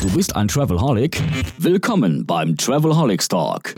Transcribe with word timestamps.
Du 0.00 0.08
bist 0.08 0.34
ein 0.34 0.48
Travelholic? 0.48 1.22
Willkommen 1.58 2.24
beim 2.24 2.56
Travelholics 2.56 3.28
Talk. 3.28 3.74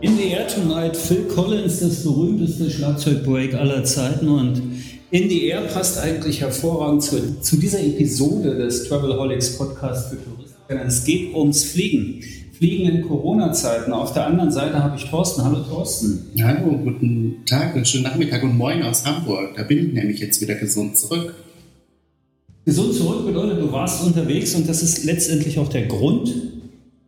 In 0.00 0.16
the 0.16 0.30
Air 0.30 0.46
Tonight, 0.46 0.96
Phil 0.96 1.24
Collins, 1.24 1.80
das 1.80 2.04
berühmteste 2.04 2.70
Schlagzeugbreak 2.70 3.54
aller 3.54 3.82
Zeiten. 3.82 4.28
Und 4.28 4.62
In 5.10 5.28
the 5.28 5.48
Air 5.48 5.62
passt 5.62 5.98
eigentlich 5.98 6.40
hervorragend 6.42 7.02
zu, 7.02 7.40
zu 7.40 7.56
dieser 7.56 7.80
Episode 7.82 8.54
des 8.54 8.84
Travelholics 8.84 9.58
Podcast 9.58 10.10
für 10.10 10.22
Touristen. 10.22 10.86
Es 10.86 11.02
geht 11.02 11.34
ums 11.34 11.64
Fliegen. 11.64 12.22
Fliegen 12.58 12.90
in 12.90 13.06
Corona-Zeiten. 13.06 13.92
Auf 13.92 14.14
der 14.14 14.26
anderen 14.26 14.50
Seite 14.50 14.82
habe 14.82 14.96
ich 14.96 15.04
Thorsten. 15.04 15.44
Hallo 15.44 15.60
Thorsten. 15.60 16.26
Hallo, 16.42 16.76
guten 16.76 17.36
Tag 17.46 17.76
und 17.76 17.86
schönen 17.86 18.02
Nachmittag 18.02 18.42
und 18.42 18.58
Moin 18.58 18.82
aus 18.82 19.06
Hamburg. 19.06 19.54
Da 19.56 19.62
bin 19.62 19.78
ich 19.78 19.92
nämlich 19.92 20.18
jetzt 20.18 20.40
wieder 20.40 20.56
gesund 20.56 20.98
zurück. 20.98 21.36
Gesund 22.64 22.94
zurück 22.94 23.24
bedeutet, 23.24 23.60
du 23.60 23.70
warst 23.70 24.04
unterwegs 24.04 24.56
und 24.56 24.68
das 24.68 24.82
ist 24.82 25.04
letztendlich 25.04 25.56
auch 25.60 25.68
der 25.68 25.86
Grund, 25.86 26.34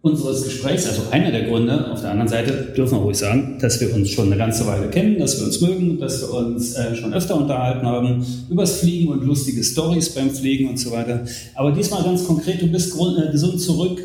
unseres 0.03 0.45
Gesprächs, 0.45 0.87
also 0.87 1.03
einer 1.11 1.31
der 1.31 1.43
Gründe, 1.43 1.91
auf 1.91 2.01
der 2.01 2.13
anderen 2.13 2.29
Seite 2.29 2.73
dürfen 2.75 2.99
wir 2.99 3.03
ruhig 3.03 3.19
sagen, 3.19 3.59
dass 3.61 3.81
wir 3.81 3.95
uns 3.95 4.09
schon 4.09 4.27
eine 4.27 4.39
ganze 4.39 4.67
Weile 4.67 4.89
kennen, 4.89 5.19
dass 5.19 5.39
wir 5.39 5.47
uns 5.47 5.61
mögen, 5.61 5.99
dass 5.99 6.23
wir 6.23 6.33
uns 6.33 6.75
äh, 6.75 6.95
schon 6.95 7.13
öfter 7.13 7.37
unterhalten 7.37 7.85
haben 7.85 8.25
übers 8.49 8.79
Fliegen 8.79 9.09
und 9.09 9.25
lustige 9.25 9.63
Stories 9.63 10.09
beim 10.15 10.31
Fliegen 10.31 10.71
und 10.71 10.79
so 10.79 10.93
weiter. 10.93 11.25
Aber 11.55 11.73
diesmal 11.73 12.03
ganz 12.03 12.27
konkret, 12.27 12.63
du 12.63 12.69
bist 12.69 12.95
äh, 12.95 13.33
gesund 13.33 13.61
zurück 13.61 14.01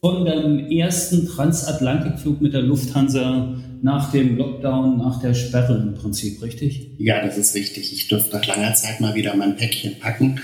von 0.00 0.24
deinem 0.24 0.70
ersten 0.70 1.26
Transatlantikflug 1.26 2.40
mit 2.40 2.54
der 2.54 2.62
Lufthansa 2.62 3.56
nach 3.82 4.12
dem 4.12 4.36
Lockdown, 4.36 4.98
nach 4.98 5.20
der 5.20 5.34
Sperre 5.34 5.76
im 5.76 5.94
Prinzip, 5.94 6.42
richtig? 6.42 6.90
Ja, 6.98 7.24
das 7.24 7.36
ist 7.36 7.54
richtig. 7.54 7.92
Ich 7.92 8.08
durfte 8.08 8.36
nach 8.36 8.46
langer 8.46 8.74
Zeit 8.74 9.00
mal 9.00 9.14
wieder 9.14 9.34
mein 9.36 9.56
Päckchen 9.56 9.98
packen, 9.98 10.40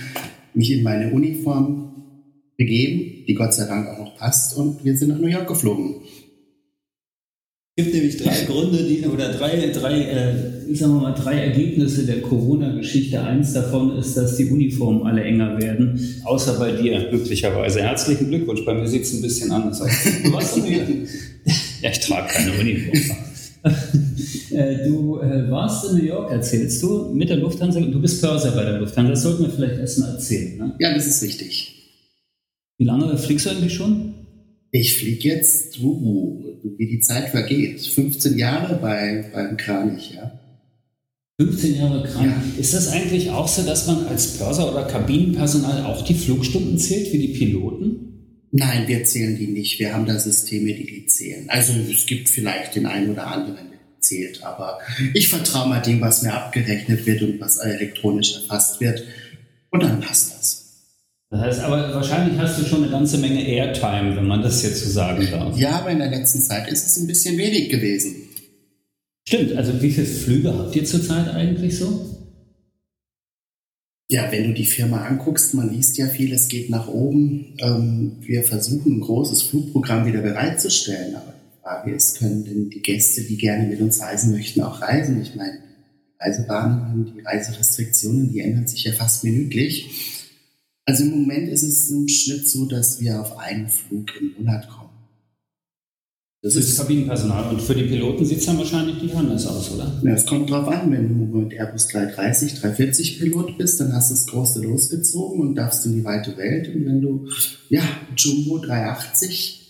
mich 0.55 0.71
in 0.73 0.83
meine 0.83 1.13
Uniform 1.13 1.95
begeben, 2.57 3.25
die 3.27 3.35
Gott 3.35 3.55
sei 3.55 3.67
Dank 3.67 3.89
auch 3.89 3.99
noch 3.99 4.17
passt, 4.17 4.57
und 4.57 4.85
wir 4.85 4.97
sind 4.97 5.09
nach 5.09 5.19
New 5.19 5.27
York 5.27 5.49
geflogen. 5.49 6.03
Es 7.77 7.85
gibt 7.85 7.95
nämlich 7.95 8.17
drei 8.17 8.45
Gründe, 8.45 8.85
die, 8.85 9.05
oder 9.05 9.33
drei, 9.33 9.71
drei, 9.71 10.01
äh, 10.03 10.35
sagen 10.73 10.95
wir 10.95 11.01
mal, 11.01 11.13
drei 11.13 11.35
Ergebnisse 11.35 12.07
der 12.07 12.21
Corona-Geschichte. 12.23 13.21
Eins 13.23 13.53
davon 13.53 13.97
ist, 13.99 14.17
dass 14.17 14.37
die 14.37 14.47
Uniformen 14.47 15.07
alle 15.07 15.23
enger 15.23 15.59
werden, 15.61 15.99
außer 16.25 16.59
bei 16.59 16.73
dir, 16.73 17.09
glücklicherweise. 17.09 17.83
Herzlichen 17.83 18.29
Glückwunsch, 18.29 18.65
bei 18.65 18.75
mir 18.75 18.87
sieht 18.87 19.03
es 19.03 19.15
ein 19.15 19.23
bisschen 19.23 19.51
anders 19.51 19.81
aus. 19.81 19.91
Du 20.23 20.33
warst 20.33 20.57
ja, 21.83 21.91
ich 21.91 22.01
trage 22.01 22.29
keine 22.29 22.53
Uniform. 22.53 23.17
Äh, 24.51 24.87
du 24.87 25.19
äh, 25.19 25.51
warst 25.51 25.91
in 25.91 25.97
New 25.99 26.05
York, 26.05 26.31
erzählst 26.31 26.81
du, 26.83 27.11
mit 27.13 27.29
der 27.29 27.39
Lufthansa. 27.39 27.81
Du 27.81 28.01
bist 28.01 28.21
Börser 28.23 28.53
bei 28.53 28.63
der 28.63 28.79
Lufthansa. 28.79 29.11
Das 29.11 29.23
sollten 29.23 29.43
wir 29.43 29.51
vielleicht 29.51 29.81
erstmal 29.81 30.11
erzählen. 30.11 30.59
Ne? 30.59 30.75
Ja, 30.79 30.95
das 30.95 31.07
ist 31.07 31.23
richtig. 31.23 31.75
Wie 32.79 32.85
lange 32.85 33.17
fliegst 33.19 33.47
du 33.47 33.51
eigentlich 33.51 33.75
schon? 33.75 34.15
Ich 34.71 34.99
fliege 34.99 35.29
jetzt, 35.29 35.81
uh, 35.81 36.45
wie 36.77 36.87
die 36.87 37.01
Zeit 37.01 37.31
vergeht. 37.31 37.81
15 37.81 38.37
Jahre 38.39 38.77
bei, 38.77 39.31
beim 39.33 39.57
Kranich, 39.57 40.13
ja. 40.15 40.39
15 41.41 41.77
Jahre 41.77 42.05
Kranich. 42.05 42.55
Ja. 42.55 42.61
Ist 42.61 42.75
das 42.75 42.89
eigentlich 42.89 43.31
auch 43.31 43.49
so, 43.49 43.63
dass 43.63 43.87
man 43.87 44.07
als 44.07 44.39
Börser 44.39 44.71
oder 44.71 44.85
Kabinenpersonal 44.85 45.85
auch 45.85 46.03
die 46.03 46.15
Flugstunden 46.15 46.79
zählt 46.79 47.13
wie 47.13 47.19
die 47.19 47.39
Piloten? 47.39 48.05
Nein, 48.53 48.87
wir 48.87 49.05
zählen 49.05 49.37
die 49.37 49.49
nicht. 49.49 49.81
Wir 49.81 49.93
haben 49.93 50.07
da 50.07 50.17
Systeme, 50.17 50.73
die 50.75 50.87
die 50.87 51.07
zählen. 51.07 51.51
Also 51.51 51.73
es 51.73 52.07
gibt 52.07 52.29
vielleicht 52.29 52.77
den 52.77 52.87
einen 52.87 53.11
oder 53.11 53.27
anderen, 53.27 53.57
der 53.57 53.79
zählt, 53.99 54.45
aber 54.45 54.79
ich 55.13 55.29
vertraue 55.29 55.69
mal 55.69 55.81
dem, 55.81 56.01
was 56.01 56.23
mir 56.23 56.33
abgerechnet 56.33 57.05
wird 57.05 57.23
und 57.23 57.41
was 57.41 57.57
elektronisch 57.57 58.37
erfasst 58.37 58.81
wird. 58.81 59.03
Und 59.71 59.83
dann 59.83 59.99
passt 59.99 60.35
das. 60.39 60.65
Das 61.31 61.41
heißt, 61.41 61.61
aber 61.63 61.93
wahrscheinlich 61.93 62.39
hast 62.39 62.61
du 62.61 62.65
schon 62.65 62.85
eine 62.85 62.93
ganze 62.93 63.19
Menge 63.19 63.45
Airtime, 63.45 64.15
wenn 64.15 64.27
man 64.27 64.41
das 64.41 64.63
jetzt 64.63 64.85
so 64.85 64.91
sagen 64.91 65.27
darf. 65.33 65.59
Ja, 65.59 65.81
aber 65.81 65.91
in 65.91 65.99
der 65.99 66.11
letzten 66.11 66.41
Zeit 66.41 66.69
ist 66.69 66.87
es 66.87 66.97
ein 66.99 67.09
bisschen 67.09 67.37
wenig 67.37 67.71
gewesen. 67.71 68.29
Stimmt, 69.27 69.53
also 69.53 69.81
wie 69.81 69.91
viele 69.91 70.07
Flüge 70.07 70.57
habt 70.57 70.77
ihr 70.77 70.85
zurzeit 70.85 71.29
eigentlich 71.29 71.79
so? 71.79 72.15
Ja, 74.09 74.31
wenn 74.31 74.49
du 74.49 74.55
die 74.55 74.67
Firma 74.67 75.07
anguckst, 75.07 75.55
man 75.55 75.73
liest 75.73 75.97
ja 75.97 76.07
viel, 76.07 76.33
es 76.33 76.49
geht 76.49 76.69
nach 76.69 76.89
oben. 76.89 77.55
Ähm, 77.59 78.13
wir 78.21 78.45
versuchen 78.45 78.99
ein 78.99 79.01
großes 79.01 79.43
Flugprogramm 79.43 80.05
wieder 80.07 80.21
bereitzustellen, 80.21 81.17
aber 81.17 81.33
die 81.33 81.63
Frage 81.63 81.95
ist, 81.95 82.19
können 82.19 82.45
denn 82.45 82.69
die 82.69 82.83
Gäste, 82.83 83.23
die 83.23 83.39
gerne 83.39 83.67
mit 83.67 83.81
uns 83.81 84.01
reisen 84.03 84.33
möchten, 84.33 84.61
auch 84.61 84.83
reisen? 84.83 85.23
Ich 85.23 85.35
meine, 85.35 85.59
Reisebahnen, 86.21 87.15
die 87.17 87.21
Reiserestriktionen, 87.23 88.31
die 88.31 88.41
ändern 88.41 88.67
sich 88.67 88.85
ja 88.85 88.93
fast 88.93 89.25
minütlich. 89.25 89.89
Also 90.85 91.05
im 91.05 91.11
Moment 91.11 91.49
ist 91.49 91.63
es 91.63 91.91
im 91.91 92.07
Schnitt 92.07 92.47
so, 92.47 92.67
dass 92.67 93.01
wir 93.01 93.21
auf 93.21 93.39
einen 93.39 93.69
Flug 93.69 94.11
im 94.21 94.35
Monat 94.37 94.69
kommen. 94.69 94.84
Das, 96.45 96.57
ist 96.57 96.77
Kabinenpersonal. 96.77 97.55
Und 97.55 97.63
für 97.63 97.75
die 97.75 97.85
Piloten 97.85 98.25
sieht 98.27 98.39
es 98.39 98.45
dann 98.47 98.59
wahrscheinlich 98.59 99.03
nicht 99.03 99.15
anders 99.15 99.47
aus, 99.47 99.73
oder? 99.73 99.91
Ja, 100.03 100.13
es 100.13 100.27
kommt 100.27 100.51
drauf 100.51 100.69
an. 100.69 100.93
Wenn 100.93 101.09
du 101.09 101.39
mit 101.39 101.55
Airbus 101.55 101.89
330, 101.89 102.61
340 102.61 103.19
Pilot 103.19 103.57
bist, 103.57 103.81
dann 103.81 103.95
hast 103.95 104.11
du 104.11 104.15
das 104.15 104.27
Große 104.27 104.63
losgezogen 104.63 105.41
und 105.41 105.55
darfst 105.55 105.87
in 105.87 105.95
die 105.95 106.05
weite 106.05 106.37
Welt. 106.37 106.69
Und 106.75 106.85
wenn 106.85 107.01
du, 107.01 107.27
ja, 107.71 107.83
Jumbo 108.15 108.59
380, 108.59 109.63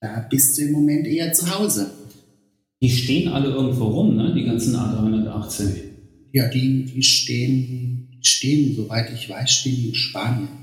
da 0.00 0.26
bist 0.28 0.58
du 0.58 0.62
im 0.62 0.72
Moment 0.72 1.06
eher 1.06 1.32
zu 1.32 1.58
Hause. 1.58 1.90
Die 2.82 2.90
stehen 2.90 3.32
alle 3.32 3.48
irgendwo 3.48 3.86
rum, 3.86 4.14
ne? 4.14 4.34
die 4.34 4.44
ganzen 4.44 4.76
A380. 4.76 5.70
Ja, 6.32 6.48
die, 6.48 6.84
die 6.84 7.02
stehen 7.02 8.02
stehen, 8.22 8.74
soweit 8.74 9.12
ich 9.12 9.28
weiß, 9.28 9.50
stehen 9.50 9.88
in 9.88 9.94
Spanien. 9.94 10.61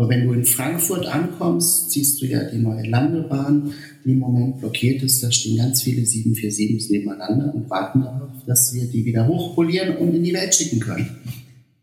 Aber 0.00 0.08
wenn 0.08 0.26
du 0.26 0.32
in 0.32 0.46
Frankfurt 0.46 1.04
ankommst, 1.04 1.90
siehst 1.90 2.22
du 2.22 2.26
ja 2.26 2.44
die 2.44 2.56
neue 2.56 2.88
Landebahn, 2.88 3.74
die 4.02 4.12
im 4.12 4.20
Moment 4.20 4.58
blockiert 4.58 5.02
ist. 5.02 5.22
Da 5.22 5.30
stehen 5.30 5.58
ganz 5.58 5.82
viele 5.82 6.00
747s 6.00 6.90
nebeneinander 6.90 7.54
und 7.54 7.68
warten 7.68 8.00
darauf, 8.00 8.30
dass 8.46 8.72
wir 8.72 8.86
die 8.86 9.04
wieder 9.04 9.28
hochpolieren 9.28 9.98
und 9.98 10.14
in 10.14 10.24
die 10.24 10.32
Welt 10.32 10.54
schicken 10.54 10.80
können. 10.80 11.06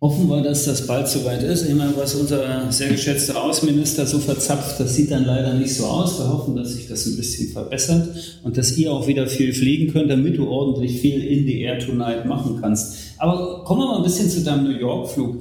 Hoffen 0.01 0.27
wir, 0.29 0.41
dass 0.41 0.65
das 0.65 0.87
bald 0.87 1.07
soweit 1.07 1.43
ist. 1.43 1.69
Ich 1.69 1.75
meine, 1.75 1.95
was 1.95 2.15
unser 2.15 2.71
sehr 2.71 2.89
geschätzter 2.89 3.39
Außenminister 3.39 4.07
so 4.07 4.17
verzapft, 4.17 4.79
das 4.79 4.95
sieht 4.95 5.11
dann 5.11 5.25
leider 5.25 5.53
nicht 5.53 5.75
so 5.75 5.85
aus. 5.85 6.17
Wir 6.17 6.27
hoffen, 6.27 6.55
dass 6.55 6.73
sich 6.73 6.87
das 6.87 7.05
ein 7.05 7.17
bisschen 7.17 7.49
verbessert 7.49 8.41
und 8.43 8.57
dass 8.57 8.75
ihr 8.79 8.91
auch 8.91 9.07
wieder 9.07 9.27
viel 9.27 9.53
fliegen 9.53 9.93
könnt, 9.93 10.09
damit 10.09 10.39
du 10.39 10.47
ordentlich 10.47 11.01
viel 11.01 11.23
in 11.23 11.45
the 11.45 11.61
Air 11.61 11.77
Tonight 11.77 12.25
machen 12.25 12.57
kannst. 12.59 12.95
Aber 13.19 13.63
kommen 13.63 13.81
wir 13.81 13.87
mal 13.87 13.97
ein 13.97 14.03
bisschen 14.03 14.27
zu 14.27 14.41
deinem 14.41 14.63
New 14.63 14.79
York-Flug. 14.79 15.37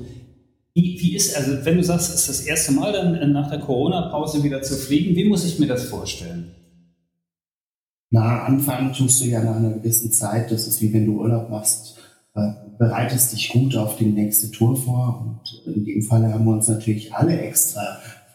Wie, 0.77 1.01
wie, 1.01 1.17
ist, 1.17 1.35
also 1.37 1.65
wenn 1.65 1.79
du 1.79 1.83
sagst, 1.83 2.11
es 2.11 2.21
ist 2.21 2.29
das 2.29 2.41
erste 2.43 2.73
Mal 2.73 2.93
dann 2.93 3.33
nach 3.33 3.49
der 3.51 3.61
Corona-Pause 3.61 4.45
wieder 4.45 4.61
zu 4.61 4.77
fliegen, 4.77 5.17
wie 5.17 5.25
muss 5.25 5.45
ich 5.45 5.59
mir 5.59 5.67
das 5.67 5.85
vorstellen? 5.87 6.55
Na, 8.11 8.45
anfangen 8.45 8.93
tust 8.93 9.23
du 9.23 9.25
ja 9.27 9.43
nach 9.43 9.57
einer 9.57 9.71
gewissen 9.71 10.13
Zeit, 10.13 10.53
das 10.53 10.67
ist 10.67 10.81
wie 10.83 10.93
wenn 10.93 11.07
du 11.07 11.21
Urlaub 11.21 11.51
machst 11.51 11.97
äh, 12.37 12.53
bereitest 12.79 13.33
dich 13.33 13.49
gut 13.49 13.75
auf 13.77 13.97
die 13.97 14.05
nächste 14.05 14.51
Tour 14.51 14.77
vor. 14.77 15.41
Und 15.65 15.75
in 15.75 15.87
dem 15.87 16.03
Fall 16.03 16.31
haben 16.31 16.45
wir 16.45 16.53
uns 16.53 16.69
natürlich 16.69 17.15
alle 17.15 17.41
extra 17.41 17.81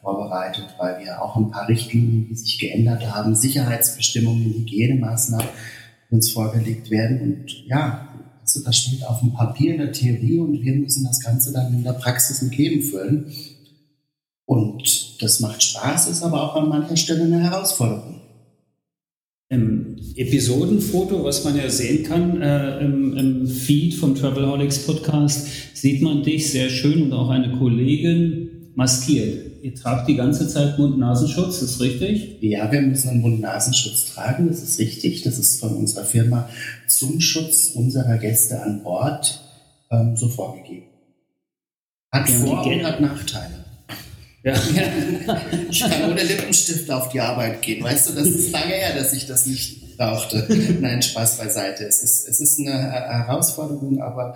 vorbereitet, 0.01 0.73
weil 0.79 1.03
wir 1.03 1.21
auch 1.21 1.35
ein 1.35 1.51
paar 1.51 1.67
Richtlinien, 1.67 2.27
die 2.27 2.35
sich 2.35 2.57
geändert 2.57 3.13
haben, 3.13 3.35
Sicherheitsbestimmungen, 3.35 4.55
Hygienemaßnahmen 4.55 5.47
uns 6.09 6.31
vorgelegt 6.31 6.89
werden. 6.89 7.21
Und 7.21 7.67
ja, 7.67 8.07
das 8.43 8.77
steht 8.77 9.05
auf 9.05 9.19
dem 9.19 9.33
Papier 9.33 9.73
in 9.73 9.79
der 9.79 9.91
Theorie 9.91 10.39
und 10.39 10.61
wir 10.61 10.75
müssen 10.75 11.03
das 11.03 11.19
Ganze 11.19 11.53
dann 11.53 11.73
in 11.73 11.83
der 11.83 11.93
Praxis 11.93 12.41
mit 12.41 12.57
Leben 12.57 12.81
füllen. 12.81 13.31
Und 14.45 15.21
das 15.21 15.39
macht 15.39 15.63
Spaß, 15.63 16.09
ist 16.09 16.23
aber 16.23 16.43
auch 16.43 16.55
an 16.55 16.69
mancher 16.69 16.97
Stelle 16.97 17.23
eine 17.23 17.39
Herausforderung. 17.39 18.21
Im 19.49 19.97
Episodenfoto, 20.15 21.23
was 21.23 21.43
man 21.43 21.57
ja 21.57 21.69
sehen 21.69 22.03
kann 22.03 22.41
äh, 22.41 22.79
im, 22.79 23.17
im, 23.17 23.47
Feed 23.47 23.93
vom 23.95 24.15
Travelholics 24.15 24.85
Podcast, 24.85 25.47
sieht 25.73 26.01
man 26.01 26.23
dich 26.23 26.51
sehr 26.51 26.69
schön 26.69 27.03
und 27.03 27.13
auch 27.13 27.29
eine 27.29 27.57
Kollegin 27.57 28.50
maskiert. 28.75 29.63
Ihr 29.63 29.75
tragt 29.75 30.07
die 30.07 30.15
ganze 30.15 30.47
Zeit 30.47 30.77
Mund-Nasenschutz, 30.77 31.61
ist 31.61 31.81
richtig? 31.81 32.41
Ja, 32.41 32.71
wir 32.71 32.81
müssen 32.81 33.09
einen 33.09 33.21
Mund-Nasenschutz 33.21 34.13
tragen, 34.13 34.47
das 34.47 34.61
ist 34.63 34.79
richtig. 34.79 35.23
Das 35.23 35.37
ist 35.37 35.59
von 35.59 35.75
unserer 35.75 36.05
Firma 36.05 36.49
zum 36.87 37.19
Schutz 37.21 37.71
unserer 37.73 38.17
Gäste 38.17 38.61
an 38.61 38.83
Bord 38.83 39.41
ähm, 39.91 40.15
so 40.15 40.29
vorgegeben. 40.29 40.87
Hat 42.11 42.29
Vor- 42.29 42.65
und 42.65 42.83
hat 42.83 42.99
Nachteile. 42.99 43.65
Ja. 44.43 44.53
ich 45.69 45.79
kann 45.79 46.11
ohne 46.11 46.23
Lippenstift 46.23 46.89
auf 46.89 47.09
die 47.09 47.19
Arbeit 47.19 47.61
gehen. 47.61 47.83
Weißt 47.83 48.09
du, 48.09 48.13
das 48.13 48.27
ist 48.27 48.51
lange 48.51 48.73
her, 48.73 48.95
dass 48.95 49.13
ich 49.13 49.27
das 49.27 49.45
nicht 49.45 49.97
brauchte. 49.97 50.47
Nein, 50.81 51.01
Spaß 51.01 51.37
beiseite. 51.37 51.85
Es 51.85 52.01
ist, 52.03 52.27
es 52.27 52.39
ist 52.39 52.59
eine 52.59 52.91
Herausforderung, 52.91 54.01
aber 54.01 54.35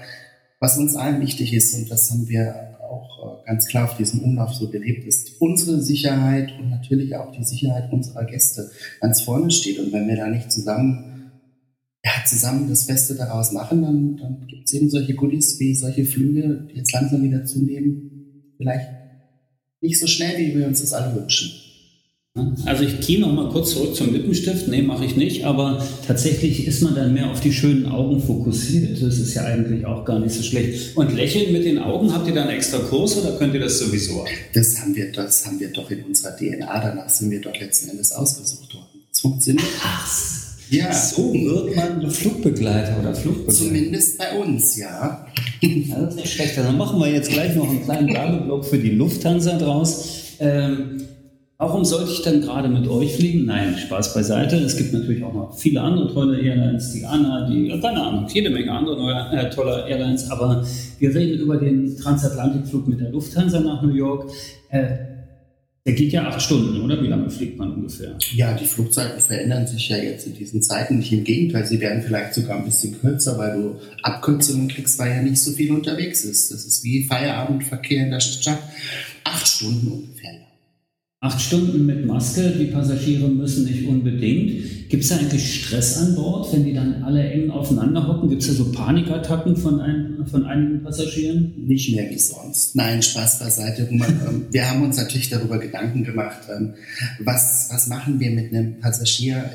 was 0.60 0.78
uns 0.78 0.96
allen 0.96 1.22
wichtig 1.22 1.54
ist, 1.54 1.74
und 1.76 1.90
das 1.90 2.12
haben 2.12 2.28
wir 2.28 2.75
auch 2.90 3.42
äh, 3.42 3.48
ganz 3.48 3.68
klar 3.68 3.86
auf 3.86 3.98
diesem 3.98 4.22
Umlauf 4.22 4.54
so 4.54 4.70
gelebt, 4.70 5.06
ist 5.06 5.42
unsere 5.42 5.82
Sicherheit 5.82 6.54
und 6.60 6.70
natürlich 6.70 7.16
auch 7.16 7.32
die 7.32 7.44
Sicherheit 7.44 7.92
unserer 7.92 8.26
Gäste 8.26 8.70
ganz 9.02 9.22
vorne 9.22 9.52
steht. 9.52 9.80
Und 9.80 9.92
wenn 9.92 10.08
wir 10.08 10.16
da 10.16 10.28
nicht 10.28 10.52
zusammen 10.52 11.12
ja, 12.06 12.12
zusammen 12.24 12.70
das 12.70 12.86
Beste 12.86 13.16
daraus 13.16 13.52
machen, 13.52 13.82
dann, 13.82 14.18
dann 14.18 14.48
gibt 14.48 14.66
es 14.66 14.74
eben 14.74 14.92
solche 14.92 15.16
Goodies 15.16 15.60
wie 15.60 15.74
solche 15.74 16.06
Flüge, 16.06 16.68
die 16.72 16.78
jetzt 16.78 16.94
langsam 16.94 17.24
wieder 17.24 17.46
zunehmen. 17.46 18.54
Vielleicht 18.58 18.90
nicht 19.82 20.00
so 20.00 20.06
schnell, 20.06 20.38
wie 20.38 20.56
wir 20.56 20.68
uns 20.68 20.82
das 20.82 20.94
alle 20.94 21.16
wünschen. 21.16 21.65
Also 22.66 22.84
ich 22.84 23.00
gehe 23.00 23.20
noch 23.22 23.32
mal 23.32 23.50
kurz 23.50 23.72
zurück 23.72 23.96
zum 23.96 24.12
Lippenstift. 24.12 24.68
Nee, 24.68 24.82
mache 24.82 25.06
ich 25.06 25.16
nicht. 25.16 25.46
Aber 25.46 25.82
tatsächlich 26.06 26.68
ist 26.68 26.82
man 26.82 26.94
dann 26.94 27.14
mehr 27.14 27.32
auf 27.32 27.40
die 27.40 27.54
schönen 27.54 27.86
Augen 27.86 28.22
fokussiert. 28.22 29.02
Das 29.02 29.20
ist 29.20 29.34
ja 29.36 29.44
eigentlich 29.44 29.86
auch 29.86 30.04
gar 30.04 30.20
nicht 30.20 30.34
so 30.34 30.44
schlecht. 30.44 30.98
Und 30.98 31.16
lächeln 31.16 31.54
mit 31.54 31.64
den 31.64 31.80
Augen, 31.80 32.14
habt 32.14 32.28
ihr 32.28 32.34
da 32.34 32.42
einen 32.42 32.52
extra 32.52 32.80
Kurs 32.80 33.18
oder 33.18 33.38
könnt 33.38 33.54
ihr 33.54 33.62
das 33.62 33.80
sowieso? 33.80 34.26
Das 34.54 34.78
haben 34.82 34.94
wir, 34.96 35.14
das 35.14 35.46
haben 35.46 35.62
wir 35.62 35.70
doch 35.72 35.90
in 35.90 36.04
unserer 36.04 36.36
DNA. 36.36 36.80
Danach 36.82 37.10
sind 37.10 37.32
wir 37.32 37.40
doch 37.40 37.58
letzten 37.58 37.92
Endes 37.92 38.12
ausgesucht 38.12 38.74
worden. 38.74 39.02
Es 39.14 39.22
funktioniert. 39.22 39.66
Ach, 39.82 40.10
ja. 40.70 40.92
So 40.92 41.34
wird 41.34 41.74
man 41.74 42.12
Flugbegleiter 42.12 43.00
oder 43.00 43.16
Flugbegleiter. 43.16 43.54
Zumindest 43.54 44.18
bei 44.18 44.38
uns, 44.38 44.76
ja. 44.76 45.26
ja 45.62 46.00
das 46.02 46.10
ist 46.10 46.16
nicht 46.18 46.34
schlecht. 46.34 46.58
Dann 46.58 46.78
machen 46.78 47.00
wir 47.00 47.08
jetzt 47.08 47.32
gleich 47.32 47.56
noch 47.56 47.70
einen 47.70 47.84
kleinen 47.84 48.14
Werbeblock 48.14 48.66
für 48.66 48.78
die 48.78 48.90
Lufthansa 48.90 49.58
draus. 49.58 50.10
Ähm, 50.40 51.02
Warum 51.58 51.86
sollte 51.86 52.12
ich 52.12 52.22
dann 52.22 52.42
gerade 52.42 52.68
mit 52.68 52.86
euch 52.90 53.16
fliegen? 53.16 53.46
Nein, 53.46 53.78
Spaß 53.78 54.14
beiseite. 54.14 54.58
Es 54.58 54.76
gibt 54.76 54.92
natürlich 54.92 55.24
auch 55.24 55.34
noch 55.34 55.58
viele 55.58 55.80
andere 55.80 56.14
tolle 56.14 56.42
Airlines, 56.42 56.92
die 56.92 57.06
ANA, 57.06 57.50
die, 57.50 57.70
keine 57.80 58.04
Ahnung, 58.04 58.28
jede 58.28 58.50
Menge 58.50 58.72
andere 58.74 58.98
neue, 58.98 59.32
äh, 59.32 59.50
tolle 59.50 59.88
Airlines. 59.88 60.30
Aber 60.30 60.66
wir 61.00 61.16
reden 61.16 61.40
über 61.40 61.56
den 61.56 61.96
Transatlantikflug 61.96 62.90
mit 62.90 63.00
der 63.00 63.10
Lufthansa 63.10 63.62
nach 63.62 63.82
New 63.82 63.94
York. 63.94 64.30
Äh, 64.70 64.98
der 65.86 65.94
geht 65.94 66.12
ja 66.12 66.28
acht 66.28 66.42
Stunden, 66.42 66.82
oder? 66.82 67.02
Wie 67.02 67.08
lange 67.08 67.30
fliegt 67.30 67.58
man 67.58 67.72
ungefähr? 67.72 68.18
Ja, 68.34 68.54
die 68.58 68.66
Flugzeiten 68.66 69.22
verändern 69.22 69.66
sich 69.66 69.88
ja 69.88 69.98
jetzt 69.98 70.28
in 70.28 70.34
diesen 70.34 70.62
Zeiten 70.62 70.98
nicht. 70.98 71.14
Im 71.14 71.24
Gegenteil, 71.24 71.66
sie 71.66 71.80
werden 71.80 72.02
vielleicht 72.02 72.34
sogar 72.34 72.58
ein 72.58 72.66
bisschen 72.66 73.00
kürzer, 73.00 73.38
weil 73.38 73.56
du 73.56 73.76
Abkürzungen 74.02 74.68
kriegst, 74.68 75.00
weil 75.00 75.12
ja 75.12 75.22
nicht 75.22 75.40
so 75.40 75.52
viel 75.52 75.72
unterwegs 75.72 76.26
ist. 76.26 76.52
Das 76.52 76.66
ist 76.66 76.84
wie 76.84 77.06
Feierabendverkehr 77.06 78.04
in 78.04 78.12
der 78.12 78.20
Stadt. 78.20 78.60
Acht 79.24 79.48
Stunden 79.48 79.88
ungefähr. 79.88 80.45
Acht 81.22 81.42
Stunden 81.42 81.86
mit 81.86 82.06
Maske, 82.06 82.52
die 82.52 82.66
Passagiere 82.66 83.28
müssen 83.30 83.66
nicht 83.66 83.88
unbedingt. 83.88 84.90
Gibt 84.90 85.04
es 85.04 85.10
da 85.10 85.18
eigentlich 85.18 85.64
Stress 85.64 85.98
an 85.98 86.14
Bord, 86.14 86.54
wenn 86.54 86.66
die 86.66 86.74
dann 86.74 87.02
alle 87.04 87.28
eng 87.28 87.50
aufeinander 87.50 88.08
hocken? 88.08 88.30
Gibt 88.30 88.44
es 88.44 88.50
da 88.50 88.54
so 88.54 88.72
Panikattacken 88.72 89.56
von, 89.56 89.80
ein, 89.80 90.26
von 90.28 90.46
einigen 90.46 90.84
Passagieren? 90.84 91.54
Nicht 91.66 91.96
mehr 91.96 92.10
wie 92.12 92.20
sonst. 92.20 92.76
Nein, 92.76 93.02
Spaß 93.02 93.40
beiseite. 93.40 93.90
Ähm, 93.96 94.46
wir 94.52 94.70
haben 94.70 94.84
uns 94.84 94.98
natürlich 94.98 95.30
darüber 95.30 95.58
Gedanken 95.58 96.04
gemacht, 96.04 96.42
ähm, 96.56 96.74
was, 97.20 97.70
was 97.72 97.88
machen 97.88 98.20
wir 98.20 98.32
mit 98.32 98.54
einem 98.54 98.80
Passagier? 98.80 99.50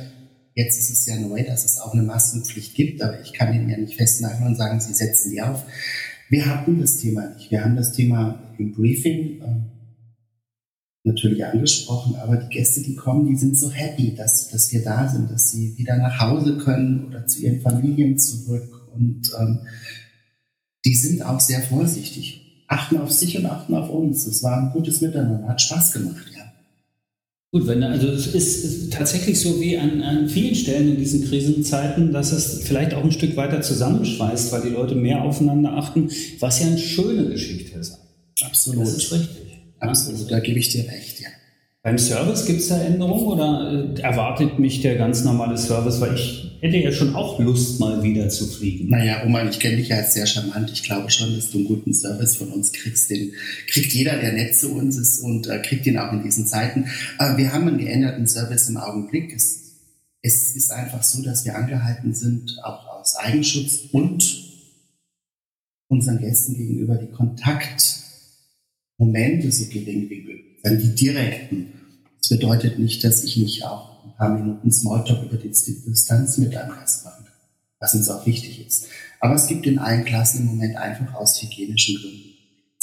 Jetzt 0.54 0.78
ist 0.78 0.90
es 0.90 1.06
ja 1.06 1.18
neu, 1.20 1.44
dass 1.44 1.64
es 1.64 1.80
auch 1.80 1.92
eine 1.92 2.02
Maskenpflicht 2.02 2.74
gibt, 2.74 3.02
aber 3.02 3.20
ich 3.20 3.32
kann 3.32 3.54
Ihnen 3.54 3.68
ja 3.68 3.76
nicht 3.76 3.94
festnageln 3.94 4.46
und 4.46 4.56
sagen, 4.56 4.80
Sie 4.80 4.92
setzen 4.92 5.30
die 5.30 5.40
auf. 5.40 5.64
Wir 6.28 6.46
hatten 6.46 6.80
das 6.80 6.98
Thema 6.98 7.32
nicht. 7.34 7.50
Wir 7.50 7.64
haben 7.64 7.76
das 7.76 7.92
Thema 7.92 8.42
im 8.58 8.72
Briefing 8.72 9.40
ähm, 9.42 9.62
natürlich 11.04 11.44
angesprochen, 11.44 12.16
aber 12.16 12.36
die 12.36 12.48
Gäste, 12.48 12.82
die 12.82 12.94
kommen, 12.94 13.26
die 13.26 13.36
sind 13.36 13.56
so 13.56 13.70
happy, 13.70 14.14
dass, 14.14 14.48
dass 14.48 14.72
wir 14.72 14.82
da 14.82 15.08
sind, 15.08 15.30
dass 15.30 15.50
sie 15.50 15.76
wieder 15.78 15.96
nach 15.96 16.20
Hause 16.20 16.58
können 16.58 17.06
oder 17.06 17.26
zu 17.26 17.40
ihren 17.40 17.60
Familien 17.60 18.18
zurück. 18.18 18.88
Und 18.94 19.30
ähm, 19.38 19.60
die 20.84 20.94
sind 20.94 21.22
auch 21.22 21.40
sehr 21.40 21.62
vorsichtig, 21.62 22.64
achten 22.68 22.98
auf 22.98 23.10
sich 23.10 23.38
und 23.38 23.46
achten 23.46 23.74
auf 23.74 23.88
uns. 23.88 24.26
Es 24.26 24.42
war 24.42 24.58
ein 24.58 24.72
gutes 24.72 25.00
Miteinander, 25.00 25.48
hat 25.48 25.60
Spaß 25.60 25.92
gemacht, 25.92 26.26
ja. 26.36 26.40
Gut, 27.52 27.66
wenn, 27.66 27.82
also 27.82 28.06
es 28.06 28.28
ist, 28.28 28.92
tatsächlich 28.92 29.40
so 29.40 29.60
wie 29.60 29.76
an, 29.76 30.02
an 30.02 30.28
vielen 30.28 30.54
Stellen 30.54 30.90
in 30.90 30.98
diesen 30.98 31.24
Krisenzeiten, 31.24 32.12
dass 32.12 32.30
es 32.30 32.62
vielleicht 32.62 32.94
auch 32.94 33.02
ein 33.02 33.10
Stück 33.10 33.36
weiter 33.36 33.60
zusammenschweißt, 33.60 34.52
weil 34.52 34.62
die 34.62 34.68
Leute 34.68 34.94
mehr 34.94 35.22
aufeinander 35.22 35.72
achten, 35.72 36.10
was 36.38 36.60
ja 36.60 36.68
eine 36.68 36.78
schöne 36.78 37.28
Geschichte 37.28 37.76
ist. 37.76 37.98
Absolut. 38.44 38.82
Das 38.82 38.94
ist 38.94 39.12
richtig. 39.12 39.49
Absolut, 39.80 40.30
da 40.30 40.40
gebe 40.40 40.58
ich 40.58 40.68
dir 40.70 40.86
recht, 40.88 41.20
ja. 41.20 41.28
Beim 41.82 41.96
Service 41.96 42.44
gibt 42.44 42.60
es 42.60 42.68
da 42.68 42.78
Änderungen 42.78 43.24
oder 43.24 43.94
äh, 43.96 44.00
erwartet 44.02 44.58
mich 44.58 44.82
der 44.82 44.96
ganz 44.96 45.24
normale 45.24 45.56
Service? 45.56 45.98
Weil 45.98 46.14
ich 46.14 46.58
hätte 46.60 46.76
ja 46.76 46.92
schon 46.92 47.14
auch 47.14 47.38
Lust, 47.38 47.80
mal 47.80 48.02
wieder 48.02 48.28
zu 48.28 48.46
fliegen. 48.46 48.90
Naja, 48.90 49.22
Roman, 49.22 49.48
ich 49.48 49.58
kenne 49.60 49.78
dich 49.78 49.88
ja 49.88 49.96
als 49.96 50.12
sehr 50.12 50.26
charmant. 50.26 50.70
Ich 50.70 50.82
glaube 50.82 51.10
schon, 51.10 51.34
dass 51.34 51.50
du 51.50 51.56
einen 51.56 51.66
guten 51.66 51.94
Service 51.94 52.36
von 52.36 52.48
uns 52.48 52.72
kriegst. 52.72 53.08
Den 53.08 53.32
kriegt 53.66 53.94
jeder, 53.94 54.18
der 54.18 54.32
nett 54.32 54.54
zu 54.54 54.74
uns 54.74 54.98
ist 54.98 55.20
und 55.20 55.46
äh, 55.46 55.58
kriegt 55.62 55.86
ihn 55.86 55.96
auch 55.96 56.12
in 56.12 56.22
diesen 56.22 56.46
Zeiten. 56.46 56.84
Aber 57.16 57.38
wir 57.38 57.50
haben 57.50 57.66
einen 57.66 57.78
geänderten 57.78 58.26
Service 58.26 58.68
im 58.68 58.76
Augenblick. 58.76 59.32
Es, 59.34 59.60
es 60.20 60.54
ist 60.54 60.70
einfach 60.72 61.02
so, 61.02 61.22
dass 61.22 61.46
wir 61.46 61.56
angehalten 61.56 62.12
sind, 62.12 62.58
auch 62.62 62.88
aus 62.88 63.16
Eigenschutz 63.16 63.84
und 63.92 64.50
unseren 65.88 66.18
Gästen 66.18 66.54
gegenüber 66.54 66.96
die 66.96 67.10
Kontakt 67.10 68.09
Momente 69.00 69.50
so 69.50 69.64
gering 69.66 70.10
wie 70.10 70.20
möglich 70.20 70.58
sein, 70.62 70.78
die 70.78 70.94
direkten. 70.94 71.72
Das 72.18 72.28
bedeutet 72.28 72.78
nicht, 72.78 73.02
dass 73.02 73.24
ich 73.24 73.38
nicht 73.38 73.64
auch 73.64 74.04
ein 74.04 74.14
paar 74.16 74.38
Minuten 74.38 74.70
Smalltalk 74.70 75.24
über 75.24 75.36
die 75.36 75.48
Distanz 75.48 76.36
mit 76.36 76.54
einem 76.54 76.74
Gast 76.74 77.04
machen 77.04 77.24
kann, 77.24 77.34
was 77.80 77.94
uns 77.94 78.10
auch 78.10 78.26
wichtig 78.26 78.66
ist. 78.66 78.86
Aber 79.18 79.34
es 79.34 79.46
gibt 79.46 79.66
in 79.66 79.78
allen 79.78 80.04
Klassen 80.04 80.42
im 80.42 80.46
Moment 80.46 80.76
einfach 80.76 81.14
aus 81.14 81.40
hygienischen 81.42 81.96
Gründen 81.96 82.30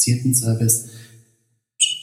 reduzierten 0.08 0.34
Service. 0.34 0.90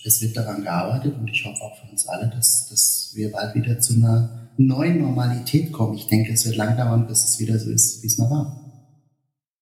Es 0.04 0.20
wird 0.20 0.36
daran 0.36 0.62
gearbeitet 0.62 1.14
und 1.18 1.28
ich 1.28 1.44
hoffe 1.44 1.60
auch 1.62 1.76
für 1.80 1.90
uns 1.90 2.06
alle, 2.06 2.28
dass, 2.28 2.68
dass 2.68 3.12
wir 3.14 3.32
bald 3.32 3.54
wieder 3.54 3.80
zu 3.80 3.94
einer 3.94 4.50
neuen 4.56 5.00
Normalität 5.00 5.72
kommen. 5.72 5.94
Ich 5.94 6.06
denke, 6.06 6.32
es 6.32 6.44
wird 6.44 6.56
lang 6.56 6.76
dauern, 6.76 7.06
bis 7.06 7.24
es 7.24 7.40
wieder 7.40 7.58
so 7.58 7.70
ist, 7.70 8.02
wie 8.02 8.06
es 8.06 8.18
mal 8.18 8.30
war. 8.30 8.63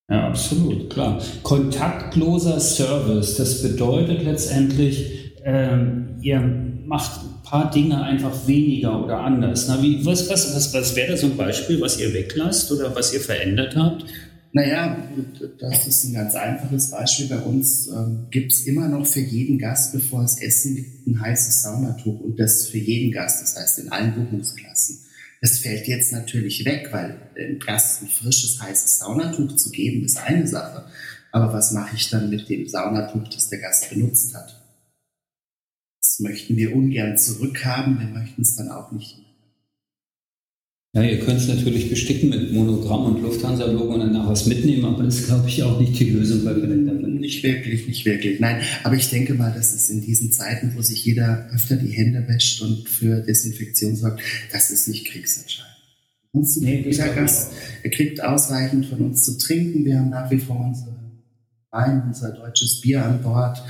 Ja, 0.09 0.29
absolut, 0.29 0.91
klar. 0.91 1.23
Kontaktloser 1.43 2.61
Service, 2.61 3.37
das 3.37 3.63
bedeutet 3.63 4.23
letztendlich, 4.25 5.33
ähm, 5.45 6.17
ihr 6.21 6.41
macht 6.41 7.21
ein 7.23 7.43
paar 7.43 7.71
Dinge 7.71 8.03
einfach 8.03 8.47
weniger 8.47 9.05
oder 9.05 9.21
anders. 9.21 9.69
Na, 9.69 9.83
wie, 9.83 10.05
was 10.05 10.29
was, 10.29 10.55
was, 10.55 10.75
was 10.75 10.97
wäre 10.97 11.13
da 11.13 11.17
so 11.17 11.27
ein 11.27 11.37
Beispiel, 11.37 11.81
was 11.81 11.99
ihr 11.99 12.13
weglasst 12.13 12.71
oder 12.73 12.95
was 12.95 13.15
ihr 13.15 13.21
verändert 13.21 13.77
habt? 13.77 14.05
Naja, 14.55 15.09
das 15.59 15.87
ist 15.87 16.05
ein 16.05 16.13
ganz 16.13 16.35
einfaches 16.35 16.91
Beispiel. 16.91 17.27
Bei 17.27 17.39
uns 17.39 17.89
ähm, 17.89 18.27
gibt 18.31 18.53
es 18.53 18.67
immer 18.67 18.89
noch 18.89 19.07
für 19.07 19.21
jeden 19.21 19.59
Gast, 19.59 19.95
bevor 19.95 20.25
es 20.25 20.43
Essen 20.43 20.77
gibt, 20.77 21.07
ein 21.07 21.21
heißes 21.21 21.63
Saunatuch 21.63 22.21
und 22.21 22.39
das 22.39 22.67
für 22.67 22.77
jeden 22.77 23.13
Gast, 23.13 23.43
das 23.43 23.57
heißt 23.57 23.79
in 23.79 23.91
allen 23.91 24.15
Buchungsklassen. 24.15 24.99
Das 25.43 25.59
fällt 25.59 25.89
jetzt 25.89 26.13
natürlich 26.13 26.65
weg, 26.65 26.89
weil 26.93 27.21
dem 27.37 27.59
Gast 27.59 28.03
ein 28.03 28.09
frisches, 28.09 28.63
heißes 28.63 29.01
Saunatuch 29.01 29.57
zu 29.57 29.71
geben, 29.71 30.05
ist 30.05 30.17
eine 30.17 30.47
Sache. 30.47 30.87
Aber 31.33 31.53
was 31.53 31.73
mache 31.73 31.97
ich 31.97 32.09
dann 32.09 32.31
mit 32.31 32.49
dem 32.49 32.67
Saunatuch, 32.67 33.29
das 33.29 33.51
der 33.51 33.59
Gast 33.59 33.91
benutzt 33.91 34.35
hat? 34.35 34.63
Das 36.01 36.21
möchten 36.21 36.57
wir 36.57 36.75
ungern 36.75 37.19
zurückhaben, 37.19 37.99
wir 37.99 38.07
möchten 38.07 38.43
es 38.43 38.57
dann 38.57 38.71
auch 38.71 38.93
nicht 38.93 39.19
ja, 40.95 41.03
ihr 41.03 41.21
könnt 41.21 41.41
es 41.41 41.49
natürlich 41.49 41.89
besticken 41.89 42.29
mit 42.29 42.53
Monogramm 42.53 43.07
und 43.07 43.23
Lufthansa-Logo 43.23 43.95
und 43.95 44.01
danach 44.01 44.29
was 44.29 44.45
mitnehmen, 44.45 44.85
aber 44.85 45.05
das 45.05 45.21
ist, 45.21 45.27
glaube 45.27 45.49
ich, 45.49 45.63
auch 45.63 45.81
nicht 45.81 45.99
die 45.99 46.11
Lösung 46.11 46.45
bei 46.45 46.53
Nicht 47.23 47.45
wirklich, 47.45 47.87
nicht 47.87 48.05
wirklich. 48.05 48.41
Nein, 48.41 48.63
aber 48.83 48.97
ich 48.97 49.09
denke 49.09 49.35
mal, 49.35 49.53
dass 49.53 49.73
es 49.73 49.89
in 49.91 50.01
diesen 50.01 50.33
Zeiten, 50.33 50.73
wo 50.75 50.83
sich 50.83 51.05
jeder 51.05 51.49
öfter 51.55 51.77
die 51.77 51.93
Hände 51.93 52.27
wäscht 52.27 52.61
und 52.63 52.89
für 52.89 53.21
Desinfektion 53.21 53.95
sorgt, 53.95 54.21
das 54.51 54.73
ist 54.73 54.89
nicht 54.89 55.07
kriegsentscheidend. 55.07 55.71
Uns 56.33 56.57
nee, 56.57 56.83
jeder 56.85 57.15
Gast, 57.15 57.53
er 57.85 57.91
kriegt 57.91 58.21
ausreichend 58.25 58.87
von 58.87 58.99
uns 59.03 59.25
zu 59.25 59.39
trinken. 59.39 59.85
Wir 59.85 60.01
haben 60.01 60.11
nach 60.11 60.33
wie 60.33 60.41
vor 60.41 60.59
unsere 60.59 60.97
Wein, 61.71 62.03
unser 62.09 62.33
deutsches 62.33 62.81
Bier 62.81 63.05
an 63.05 63.23
Bord. 63.23 63.63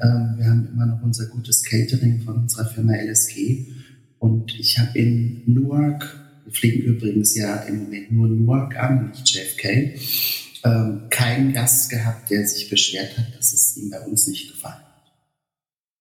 Ähm, 0.00 0.34
wir 0.36 0.44
haben 0.44 0.68
immer 0.72 0.86
noch 0.86 1.02
unser 1.02 1.26
gutes 1.26 1.64
Catering 1.64 2.20
von 2.20 2.36
unserer 2.36 2.66
Firma 2.66 2.94
LSG. 2.94 3.66
Und 4.20 4.54
ich 4.60 4.78
habe 4.78 4.96
in 4.96 5.42
Newark 5.46 6.20
wir 6.50 6.52
fliegen 6.52 6.82
übrigens 6.82 7.36
ja 7.36 7.56
im 7.62 7.84
Moment 7.84 8.12
nur 8.12 8.28
Newark 8.28 8.76
an, 8.76 9.10
nicht 9.10 9.28
JFK. 9.28 9.94
Ähm, 10.62 11.06
keinen 11.08 11.54
Gast 11.54 11.88
gehabt, 11.90 12.30
der 12.30 12.46
sich 12.46 12.68
beschwert 12.68 13.16
hat, 13.16 13.26
dass 13.36 13.54
es 13.54 13.76
ihm 13.78 13.88
bei 13.88 14.00
uns 14.00 14.26
nicht 14.26 14.50
gefallen 14.50 14.74
hat. 14.74 15.12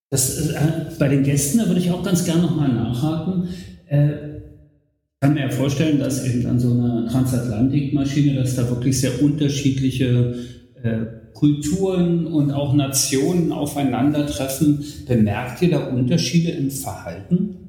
Das, 0.09 0.49
äh, 0.49 0.91
bei 0.97 1.07
den 1.07 1.23
Gästen, 1.23 1.59
da 1.59 1.67
würde 1.67 1.79
ich 1.79 1.91
auch 1.91 2.03
ganz 2.03 2.25
gerne 2.25 2.41
nochmal 2.41 2.67
nachhaken. 2.67 3.47
Äh, 3.87 4.37
ich 4.37 5.21
kann 5.21 5.33
mir 5.33 5.41
ja 5.41 5.49
vorstellen, 5.49 5.99
dass 5.99 6.25
eben 6.25 6.45
an 6.45 6.59
so 6.59 6.71
einer 6.71 7.07
Transatlantikmaschine, 7.07 8.35
dass 8.35 8.55
da 8.55 8.69
wirklich 8.69 8.99
sehr 8.99 9.21
unterschiedliche 9.21 10.35
äh, 10.83 11.05
Kulturen 11.33 12.27
und 12.27 12.51
auch 12.51 12.73
Nationen 12.73 13.53
aufeinandertreffen. 13.53 14.83
Bemerkt 15.07 15.61
ihr 15.61 15.71
da 15.71 15.87
Unterschiede 15.87 16.51
im 16.51 16.69
Verhalten? 16.69 17.68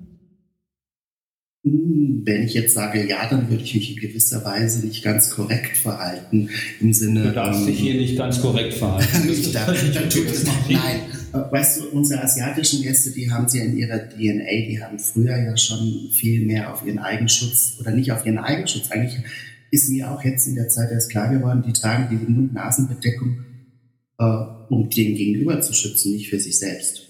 Wenn 1.63 2.45
ich 2.45 2.55
jetzt 2.55 2.73
sage 2.73 3.07
ja, 3.07 3.29
dann 3.29 3.51
würde 3.51 3.63
ich 3.63 3.75
mich 3.75 3.95
in 3.95 4.01
gewisser 4.01 4.43
Weise 4.45 4.87
nicht 4.87 5.05
ganz 5.05 5.29
korrekt 5.31 5.77
verhalten. 5.77 6.49
Im 6.81 6.93
Sinne. 6.95 7.25
Du 7.25 7.33
darfst 7.33 7.67
dich 7.67 7.79
hier 7.79 7.95
nicht 7.95 8.17
ganz 8.17 8.41
korrekt 8.41 8.75
verhalten. 8.75 9.27
nicht 9.27 9.55
da, 9.55 9.67
Nein, 10.71 11.01
weißt 11.33 11.81
du, 11.81 11.89
unsere 11.91 12.23
asiatischen 12.23 12.83
Gäste, 12.83 13.11
die 13.11 13.31
haben 13.31 13.47
sie 13.47 13.59
ja 13.59 13.65
in 13.65 13.77
ihrer 13.77 13.99
DNA, 13.99 14.67
die 14.69 14.81
haben 14.83 14.99
früher 14.99 15.37
ja 15.37 15.55
schon 15.57 16.09
viel 16.13 16.47
mehr 16.47 16.73
auf 16.73 16.87
ihren 16.87 16.99
Eigenschutz 16.99 17.77
oder 17.79 17.91
nicht 17.91 18.11
auf 18.11 18.25
ihren 18.25 18.39
Eigenschutz, 18.39 18.91
eigentlich 18.91 19.19
ist 19.71 19.91
mir 19.91 20.11
auch 20.11 20.25
jetzt 20.25 20.47
in 20.49 20.55
der 20.55 20.69
Zeit 20.69 20.91
erst 20.91 21.11
klar 21.11 21.33
geworden, 21.33 21.63
die 21.67 21.73
tragen 21.73 22.09
diese 22.11 22.31
Mund-Nasen-Bedeckung, 22.31 23.45
äh, 24.19 24.25
um 24.69 24.91
den 24.91 25.15
Gegenüber 25.15 25.61
zu 25.61 25.73
schützen, 25.73 26.13
nicht 26.13 26.29
für 26.29 26.41
sich 26.41 26.59
selbst. 26.59 27.10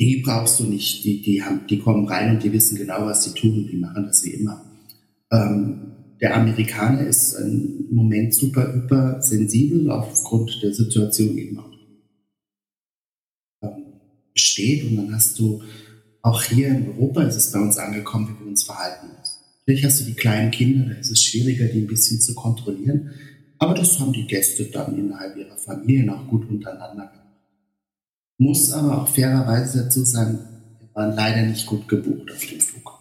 Die 0.00 0.22
brauchst 0.24 0.60
du 0.60 0.64
nicht. 0.64 1.04
Die, 1.04 1.22
die, 1.22 1.42
haben, 1.42 1.66
die 1.68 1.78
kommen 1.78 2.06
rein 2.08 2.34
und 2.34 2.42
die 2.42 2.52
wissen 2.52 2.76
genau, 2.76 3.06
was 3.06 3.24
sie 3.24 3.34
tun 3.34 3.64
und 3.64 3.70
die 3.70 3.76
machen 3.76 4.04
das 4.06 4.24
wie 4.24 4.30
immer. 4.30 4.64
Ähm, 5.30 5.92
der 6.20 6.36
Amerikaner 6.36 7.06
ist 7.06 7.34
im 7.34 7.86
Moment 7.90 8.34
super 8.34 8.72
hypersensibel 8.72 9.90
aufgrund 9.90 10.60
der 10.62 10.72
Situation 10.72 11.36
eben 11.36 11.58
auch 11.58 11.70
ähm, 13.62 13.84
besteht. 14.32 14.84
Und 14.84 14.96
dann 14.96 15.14
hast 15.14 15.38
du 15.38 15.62
auch 16.22 16.42
hier 16.42 16.68
in 16.68 16.88
Europa 16.88 17.22
ist 17.24 17.36
es 17.36 17.52
bei 17.52 17.60
uns 17.60 17.76
angekommen, 17.76 18.28
wie 18.28 18.44
wir 18.44 18.50
uns 18.50 18.64
verhalten 18.64 19.08
müssen. 19.08 19.34
Natürlich 19.66 19.84
hast 19.84 20.00
du 20.00 20.04
die 20.04 20.14
kleinen 20.14 20.50
Kinder, 20.50 20.86
da 20.86 20.98
ist 20.98 21.10
es 21.10 21.22
schwieriger, 21.22 21.66
die 21.66 21.80
ein 21.80 21.86
bisschen 21.86 22.20
zu 22.20 22.34
kontrollieren. 22.34 23.10
Aber 23.58 23.74
das 23.74 23.98
haben 24.00 24.12
die 24.12 24.26
Gäste 24.26 24.64
dann 24.66 24.98
innerhalb 24.98 25.36
ihrer 25.36 25.56
Familien 25.56 26.10
auch 26.10 26.26
gut 26.28 26.48
untereinander 26.48 27.06
gemacht. 27.06 27.23
Muss 28.38 28.72
aber 28.72 29.02
auch 29.02 29.08
fairerweise 29.08 29.84
dazu 29.84 30.04
sagen, 30.04 30.38
wir 30.78 30.88
waren 30.94 31.14
leider 31.14 31.42
nicht 31.42 31.66
gut 31.66 31.88
gebucht 31.88 32.30
auf 32.30 32.44
dem 32.44 32.60
Flug. 32.60 33.00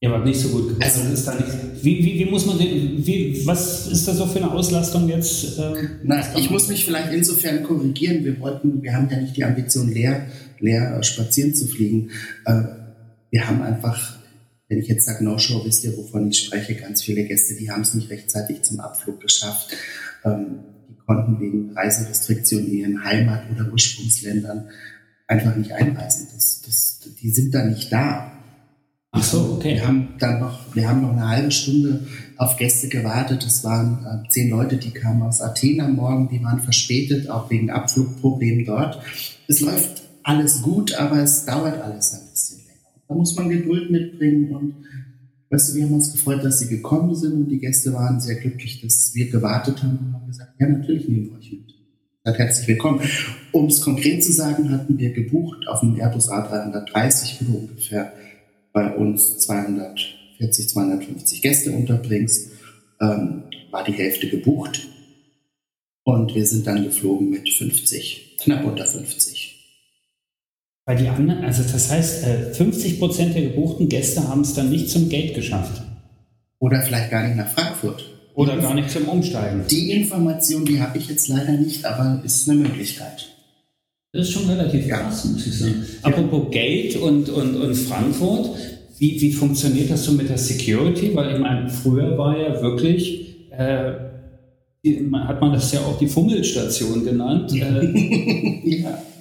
Ihr 0.00 0.10
wart 0.10 0.24
nicht 0.24 0.40
so 0.40 0.48
gut 0.48 0.68
gebucht. 0.68 0.84
Also, 0.84 1.12
ist 1.12 1.26
da 1.26 1.34
nicht, 1.34 1.48
wie, 1.82 2.04
wie, 2.04 2.18
wie 2.18 2.30
muss 2.30 2.44
man 2.44 2.58
den, 2.58 3.06
wie, 3.06 3.46
was 3.46 3.86
ist 3.86 4.06
da 4.08 4.14
so 4.14 4.26
für 4.26 4.38
eine 4.38 4.50
Auslastung 4.50 5.08
jetzt? 5.08 5.58
Äh, 5.58 5.88
Na, 6.02 6.22
ich 6.36 6.50
muss 6.50 6.68
mich 6.68 6.84
vielleicht 6.84 7.12
insofern 7.12 7.62
korrigieren. 7.62 8.24
Wir 8.24 8.38
wollten, 8.40 8.82
wir 8.82 8.94
haben 8.94 9.08
ja 9.08 9.20
nicht 9.20 9.36
die 9.36 9.44
Ambition, 9.44 9.90
leer, 9.90 10.26
leer 10.58 11.02
spazieren 11.02 11.54
zu 11.54 11.66
fliegen. 11.66 12.10
Äh, 12.44 12.62
wir 13.30 13.48
haben 13.48 13.62
einfach 13.62 14.18
wenn 14.72 14.80
ich 14.80 14.88
jetzt 14.88 15.04
sage 15.04 15.22
No-Show, 15.22 15.66
wisst 15.66 15.84
ihr, 15.84 15.94
wovon 15.98 16.30
ich 16.30 16.38
spreche. 16.38 16.74
Ganz 16.74 17.02
viele 17.02 17.24
Gäste, 17.24 17.54
die 17.54 17.70
haben 17.70 17.82
es 17.82 17.92
nicht 17.92 18.08
rechtzeitig 18.08 18.62
zum 18.62 18.80
Abflug 18.80 19.20
geschafft. 19.20 19.76
Ähm, 20.24 20.60
konnten 21.14 21.40
wegen 21.40 21.72
Reiserestriktionen 21.72 22.68
in 22.68 22.72
ihren 22.72 23.04
Heimat- 23.04 23.50
oder 23.54 23.70
Ursprungsländern 23.72 24.68
einfach 25.26 25.56
nicht 25.56 25.72
einreisen. 25.72 26.28
Das, 26.34 26.62
das, 26.64 27.00
die 27.20 27.30
sind 27.30 27.54
da 27.54 27.64
nicht 27.64 27.92
da. 27.92 28.32
Ach 29.10 29.22
so, 29.22 29.56
okay. 29.56 29.74
Wir 29.74 29.86
haben 29.86 30.14
dann 30.18 30.40
noch, 30.40 30.74
wir 30.74 30.88
haben 30.88 31.02
noch 31.02 31.12
eine 31.12 31.28
halbe 31.28 31.50
Stunde 31.50 32.06
auf 32.38 32.56
Gäste 32.56 32.88
gewartet. 32.88 33.44
Es 33.44 33.62
waren 33.62 34.04
äh, 34.06 34.28
zehn 34.30 34.48
Leute, 34.48 34.78
die 34.78 34.90
kamen 34.90 35.22
aus 35.22 35.42
Athen 35.42 35.80
am 35.80 35.96
Morgen, 35.96 36.28
die 36.30 36.42
waren 36.42 36.60
verspätet, 36.60 37.28
auch 37.28 37.50
wegen 37.50 37.70
Abflugproblemen 37.70 38.64
dort. 38.64 39.02
Es 39.48 39.60
läuft 39.60 40.02
alles 40.22 40.62
gut, 40.62 40.94
aber 40.94 41.18
es 41.18 41.44
dauert 41.44 41.80
alles 41.82 42.14
ein 42.14 42.30
bisschen. 42.30 42.60
Da 43.06 43.14
muss 43.14 43.36
man 43.36 43.50
Geduld 43.50 43.90
mitbringen 43.90 44.54
und 44.54 44.74
weißt 45.52 45.70
du, 45.70 45.74
wir 45.76 45.84
haben 45.84 45.94
uns 45.94 46.10
gefreut, 46.10 46.42
dass 46.42 46.58
sie 46.60 46.68
gekommen 46.68 47.14
sind 47.14 47.34
und 47.34 47.48
die 47.48 47.58
Gäste 47.58 47.92
waren 47.92 48.20
sehr 48.20 48.36
glücklich, 48.36 48.80
dass 48.80 49.14
wir 49.14 49.30
gewartet 49.30 49.82
haben 49.82 49.98
und 49.98 50.12
haben 50.14 50.26
gesagt, 50.26 50.54
ja, 50.58 50.66
natürlich 50.66 51.06
nehmen 51.08 51.28
wir 51.28 51.38
euch 51.38 51.52
mit. 51.52 51.74
Seid 52.24 52.38
herzlich 52.38 52.68
willkommen. 52.68 53.00
Um 53.52 53.66
es 53.66 53.82
konkret 53.82 54.24
zu 54.24 54.32
sagen, 54.32 54.70
hatten 54.70 54.98
wir 54.98 55.12
gebucht 55.12 55.68
auf 55.68 55.80
dem 55.80 56.00
Airbus 56.00 56.30
A330, 56.30 57.40
wo 57.40 57.52
du 57.52 57.58
ungefähr 57.58 58.12
bei 58.72 58.96
uns 58.96 59.38
240, 59.40 60.70
250 60.70 61.42
Gäste 61.42 61.72
unterbringst, 61.72 62.52
ähm, 63.00 63.42
war 63.70 63.84
die 63.84 63.92
Hälfte 63.92 64.30
gebucht. 64.30 64.88
Und 66.04 66.34
wir 66.34 66.46
sind 66.46 66.66
dann 66.66 66.82
geflogen 66.82 67.28
mit 67.28 67.50
50, 67.50 68.38
knapp 68.40 68.64
unter 68.64 68.86
50. 68.86 69.31
Weil 70.84 70.96
die 70.96 71.08
anderen, 71.08 71.44
also 71.44 71.62
das 71.62 71.90
heißt, 71.90 72.24
50 72.56 72.94
äh, 72.94 72.98
Prozent 72.98 73.34
der 73.34 73.42
gebuchten 73.42 73.88
Gäste 73.88 74.26
haben 74.26 74.40
es 74.40 74.54
dann 74.54 74.70
nicht 74.70 74.90
zum 74.90 75.08
Gate 75.08 75.34
geschafft. 75.34 75.82
Oder 76.58 76.82
vielleicht 76.82 77.10
gar 77.10 77.26
nicht 77.26 77.36
nach 77.36 77.48
Frankfurt. 77.48 78.04
Oder 78.34 78.56
gar 78.56 78.74
nicht 78.74 78.90
zum 78.90 79.08
Umsteigen. 79.08 79.62
Die 79.70 79.92
Information, 79.92 80.64
die 80.64 80.80
habe 80.80 80.98
ich 80.98 81.08
jetzt 81.08 81.28
leider 81.28 81.52
nicht, 81.52 81.84
aber 81.84 82.22
ist 82.24 82.48
eine 82.48 82.60
Möglichkeit. 82.60 83.28
Das 84.12 84.28
ist 84.28 84.32
schon 84.32 84.48
relativ 84.48 84.86
ja. 84.86 84.98
krass, 84.98 85.24
muss 85.24 85.46
ich 85.46 85.58
sagen. 85.58 85.84
Ja. 86.02 86.08
Apropos 86.08 86.50
Gate 86.50 86.96
und, 86.96 87.28
und, 87.28 87.56
und 87.56 87.74
Frankfurt, 87.74 88.50
wie, 88.98 89.20
wie 89.20 89.32
funktioniert 89.32 89.90
das 89.90 90.04
so 90.04 90.12
mit 90.12 90.28
der 90.28 90.38
Security? 90.38 91.14
Weil 91.14 91.34
ich 91.34 91.40
meine, 91.40 91.68
früher 91.68 92.18
war 92.18 92.38
ja 92.38 92.60
wirklich, 92.60 93.50
äh, 93.50 93.92
hat 95.12 95.40
man 95.40 95.52
das 95.52 95.72
ja 95.72 95.80
auch 95.80 95.98
die 95.98 96.08
Fummelstation 96.08 97.04
genannt. 97.04 97.52
Äh, 97.52 98.80
ja 98.82 98.90
äh, 98.90 99.11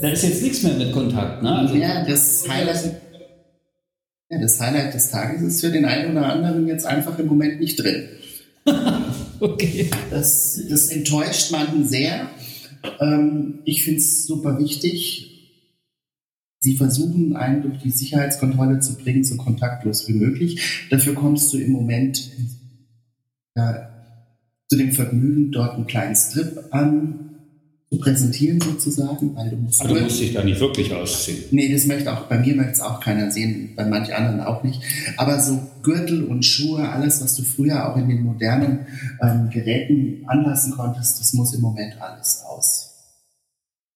da 0.00 0.08
ist 0.08 0.24
jetzt 0.24 0.42
nichts 0.42 0.62
mehr 0.62 0.74
mit 0.74 0.92
Kontakt. 0.92 1.42
Ne? 1.42 1.50
Also, 1.50 1.74
ja, 1.74 2.04
das 2.04 2.48
Highlight, 2.48 3.00
ja, 4.30 4.40
das 4.40 4.60
Highlight 4.60 4.94
des 4.94 5.10
Tages 5.10 5.42
ist 5.42 5.60
für 5.60 5.70
den 5.70 5.84
einen 5.84 6.12
oder 6.12 6.32
anderen 6.32 6.66
jetzt 6.66 6.86
einfach 6.86 7.18
im 7.18 7.26
Moment 7.26 7.60
nicht 7.60 7.76
drin. 7.76 8.08
okay. 9.40 9.90
Das, 10.10 10.60
das 10.68 10.88
enttäuscht 10.88 11.50
man 11.50 11.86
sehr. 11.86 12.30
Ähm, 13.00 13.60
ich 13.64 13.84
finde 13.84 14.00
es 14.00 14.26
super 14.26 14.58
wichtig. 14.58 15.26
Sie 16.60 16.76
versuchen 16.76 17.36
einen 17.36 17.62
durch 17.62 17.78
die 17.78 17.90
Sicherheitskontrolle 17.90 18.80
zu 18.80 18.96
bringen, 18.96 19.24
so 19.24 19.36
kontaktlos 19.36 20.08
wie 20.08 20.12
möglich. 20.12 20.86
Dafür 20.90 21.14
kommst 21.14 21.52
du 21.52 21.58
im 21.58 21.72
Moment 21.72 22.30
ja, 23.56 23.90
zu 24.68 24.76
dem 24.76 24.92
Vergnügen, 24.92 25.52
dort 25.52 25.74
einen 25.74 25.86
kleinen 25.86 26.16
Strip 26.16 26.66
an 26.70 27.29
zu 27.90 27.98
präsentieren 27.98 28.60
sozusagen, 28.60 29.34
weil 29.34 29.50
du 29.50 29.56
musst. 29.56 29.80
Aber 29.80 29.94
du 29.94 30.00
musst 30.02 30.20
dich 30.20 30.32
da 30.32 30.44
nicht 30.44 30.60
wirklich 30.60 30.94
ausziehen. 30.94 31.38
Nee, 31.50 31.72
das 31.72 31.86
möchte 31.86 32.12
auch, 32.12 32.26
bei 32.26 32.38
mir 32.38 32.54
möchte 32.54 32.72
es 32.72 32.80
auch 32.80 33.00
keiner 33.00 33.30
sehen, 33.30 33.72
bei 33.74 33.84
manchen 33.84 34.14
anderen 34.14 34.40
auch 34.40 34.62
nicht. 34.62 34.80
Aber 35.16 35.40
so 35.40 35.60
Gürtel 35.82 36.24
und 36.24 36.44
Schuhe, 36.44 36.88
alles, 36.88 37.20
was 37.20 37.34
du 37.34 37.42
früher 37.42 37.90
auch 37.90 37.96
in 37.96 38.08
den 38.08 38.22
modernen 38.22 38.86
ähm, 39.20 39.50
Geräten 39.50 40.22
anlassen 40.26 40.72
konntest, 40.72 41.18
das 41.18 41.32
muss 41.32 41.52
im 41.52 41.62
Moment 41.62 42.00
alles 42.00 42.44
aus. 42.48 42.86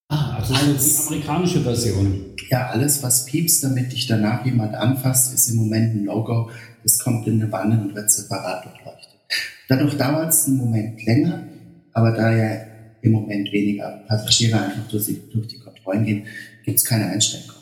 Ah, 0.08 0.38
also 0.38 0.54
alles, 0.54 0.96
die 0.96 1.06
amerikanische 1.06 1.60
Version. 1.60 2.24
Ja, 2.50 2.66
alles, 2.70 3.02
was 3.02 3.26
piepst, 3.26 3.62
damit 3.62 3.92
dich 3.92 4.06
danach 4.06 4.44
jemand 4.44 4.74
anfasst, 4.74 5.32
ist 5.32 5.48
im 5.50 5.56
Moment 5.56 5.94
ein 5.94 6.04
Logo. 6.04 6.50
Das 6.82 6.98
kommt 6.98 7.26
in 7.28 7.40
eine 7.40 7.50
Wanne 7.52 7.80
und 7.80 7.94
wird 7.94 8.10
separat 8.10 8.64
durchleuchtet. 8.64 9.20
Dadurch 9.68 9.96
dauert 9.96 10.30
es 10.30 10.46
einen 10.46 10.58
Moment 10.58 11.02
länger, 11.06 11.44
aber 11.92 12.10
da 12.12 12.30
ja 12.30 12.73
im 13.04 13.12
Moment 13.12 13.52
weniger 13.52 14.02
Passagiere 14.08 14.60
einfach 14.60 14.88
durch 14.88 15.04
die, 15.04 15.20
durch 15.30 15.46
die 15.46 15.58
Kontrollen 15.58 16.04
gehen, 16.04 16.24
gibt 16.64 16.78
es 16.78 16.84
keine 16.84 17.06
Einschränkung. 17.06 17.60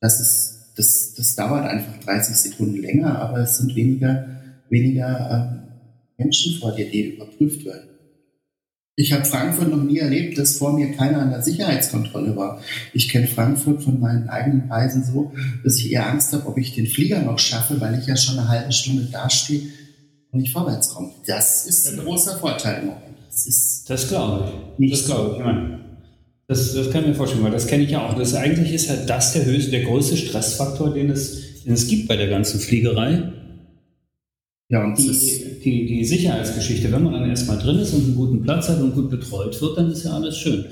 Das 0.00 0.20
ist, 0.20 0.72
das, 0.76 1.14
das 1.14 1.34
dauert 1.34 1.66
einfach 1.66 1.98
30 2.04 2.36
Sekunden 2.36 2.80
länger, 2.80 3.18
aber 3.18 3.38
es 3.38 3.58
sind 3.58 3.74
weniger, 3.74 4.28
weniger 4.70 5.52
ähm, 5.52 6.24
Menschen 6.24 6.58
vor 6.60 6.74
dir, 6.74 6.88
die 6.88 7.14
überprüft 7.14 7.64
werden. 7.64 7.88
Ich 8.94 9.12
habe 9.12 9.24
Frankfurt 9.24 9.68
noch 9.68 9.82
nie 9.82 9.98
erlebt, 9.98 10.38
dass 10.38 10.56
vor 10.56 10.72
mir 10.72 10.92
keiner 10.92 11.18
an 11.20 11.30
der 11.30 11.42
Sicherheitskontrolle 11.42 12.34
war. 12.34 12.62
Ich 12.94 13.10
kenne 13.10 13.26
Frankfurt 13.26 13.82
von 13.82 14.00
meinen 14.00 14.28
eigenen 14.28 14.70
Reisen 14.70 15.04
so, 15.04 15.32
dass 15.64 15.78
ich 15.78 15.92
eher 15.92 16.08
Angst 16.08 16.32
habe, 16.32 16.46
ob 16.46 16.56
ich 16.56 16.74
den 16.74 16.86
Flieger 16.86 17.20
noch 17.20 17.38
schaffe, 17.38 17.78
weil 17.80 17.98
ich 17.98 18.06
ja 18.06 18.16
schon 18.16 18.38
eine 18.38 18.48
halbe 18.48 18.72
Stunde 18.72 19.04
dastehe 19.04 19.62
und 20.30 20.40
nicht 20.40 20.52
vorwärts 20.52 20.90
komme. 20.90 21.10
Das 21.26 21.66
ist 21.66 21.88
ein 21.88 21.98
großer 21.98 22.38
Vorteil 22.38 22.82
im 22.82 22.86
Moment. 22.86 23.15
Das 23.36 23.46
ist. 23.46 23.90
Das 23.90 24.08
glaube 24.08 24.48
ich. 24.48 24.78
Nicht 24.78 24.94
das 24.94 25.04
glaube 25.04 25.36
ich. 25.36 25.44
Meine, 25.44 25.80
das, 26.48 26.72
das 26.72 26.90
kann 26.90 27.02
ich 27.02 27.08
mir 27.08 27.14
vorstellen, 27.14 27.44
weil 27.44 27.50
das 27.50 27.66
kenne 27.66 27.84
ich 27.84 27.90
ja 27.90 28.06
auch. 28.06 28.16
Das, 28.16 28.32
eigentlich 28.34 28.72
ist 28.72 28.88
halt 28.88 29.10
das 29.10 29.34
der, 29.34 29.44
höchste, 29.44 29.72
der 29.72 29.82
größte 29.82 30.16
Stressfaktor, 30.16 30.94
den 30.94 31.10
es, 31.10 31.62
den 31.64 31.74
es 31.74 31.86
gibt 31.86 32.08
bei 32.08 32.16
der 32.16 32.28
ganzen 32.28 32.60
Fliegerei. 32.60 33.30
Ja, 34.70 34.84
und 34.84 34.96
die, 34.96 35.60
die, 35.62 35.86
die 35.86 36.04
Sicherheitsgeschichte, 36.06 36.90
wenn 36.90 37.02
man 37.02 37.12
dann 37.12 37.28
erstmal 37.28 37.58
drin 37.58 37.78
ist 37.78 37.92
und 37.92 38.04
einen 38.04 38.16
guten 38.16 38.42
Platz 38.42 38.70
hat 38.70 38.80
und 38.80 38.94
gut 38.94 39.10
betreut 39.10 39.60
wird, 39.60 39.76
dann 39.76 39.90
ist 39.92 40.04
ja 40.04 40.12
alles 40.12 40.38
schön. 40.38 40.64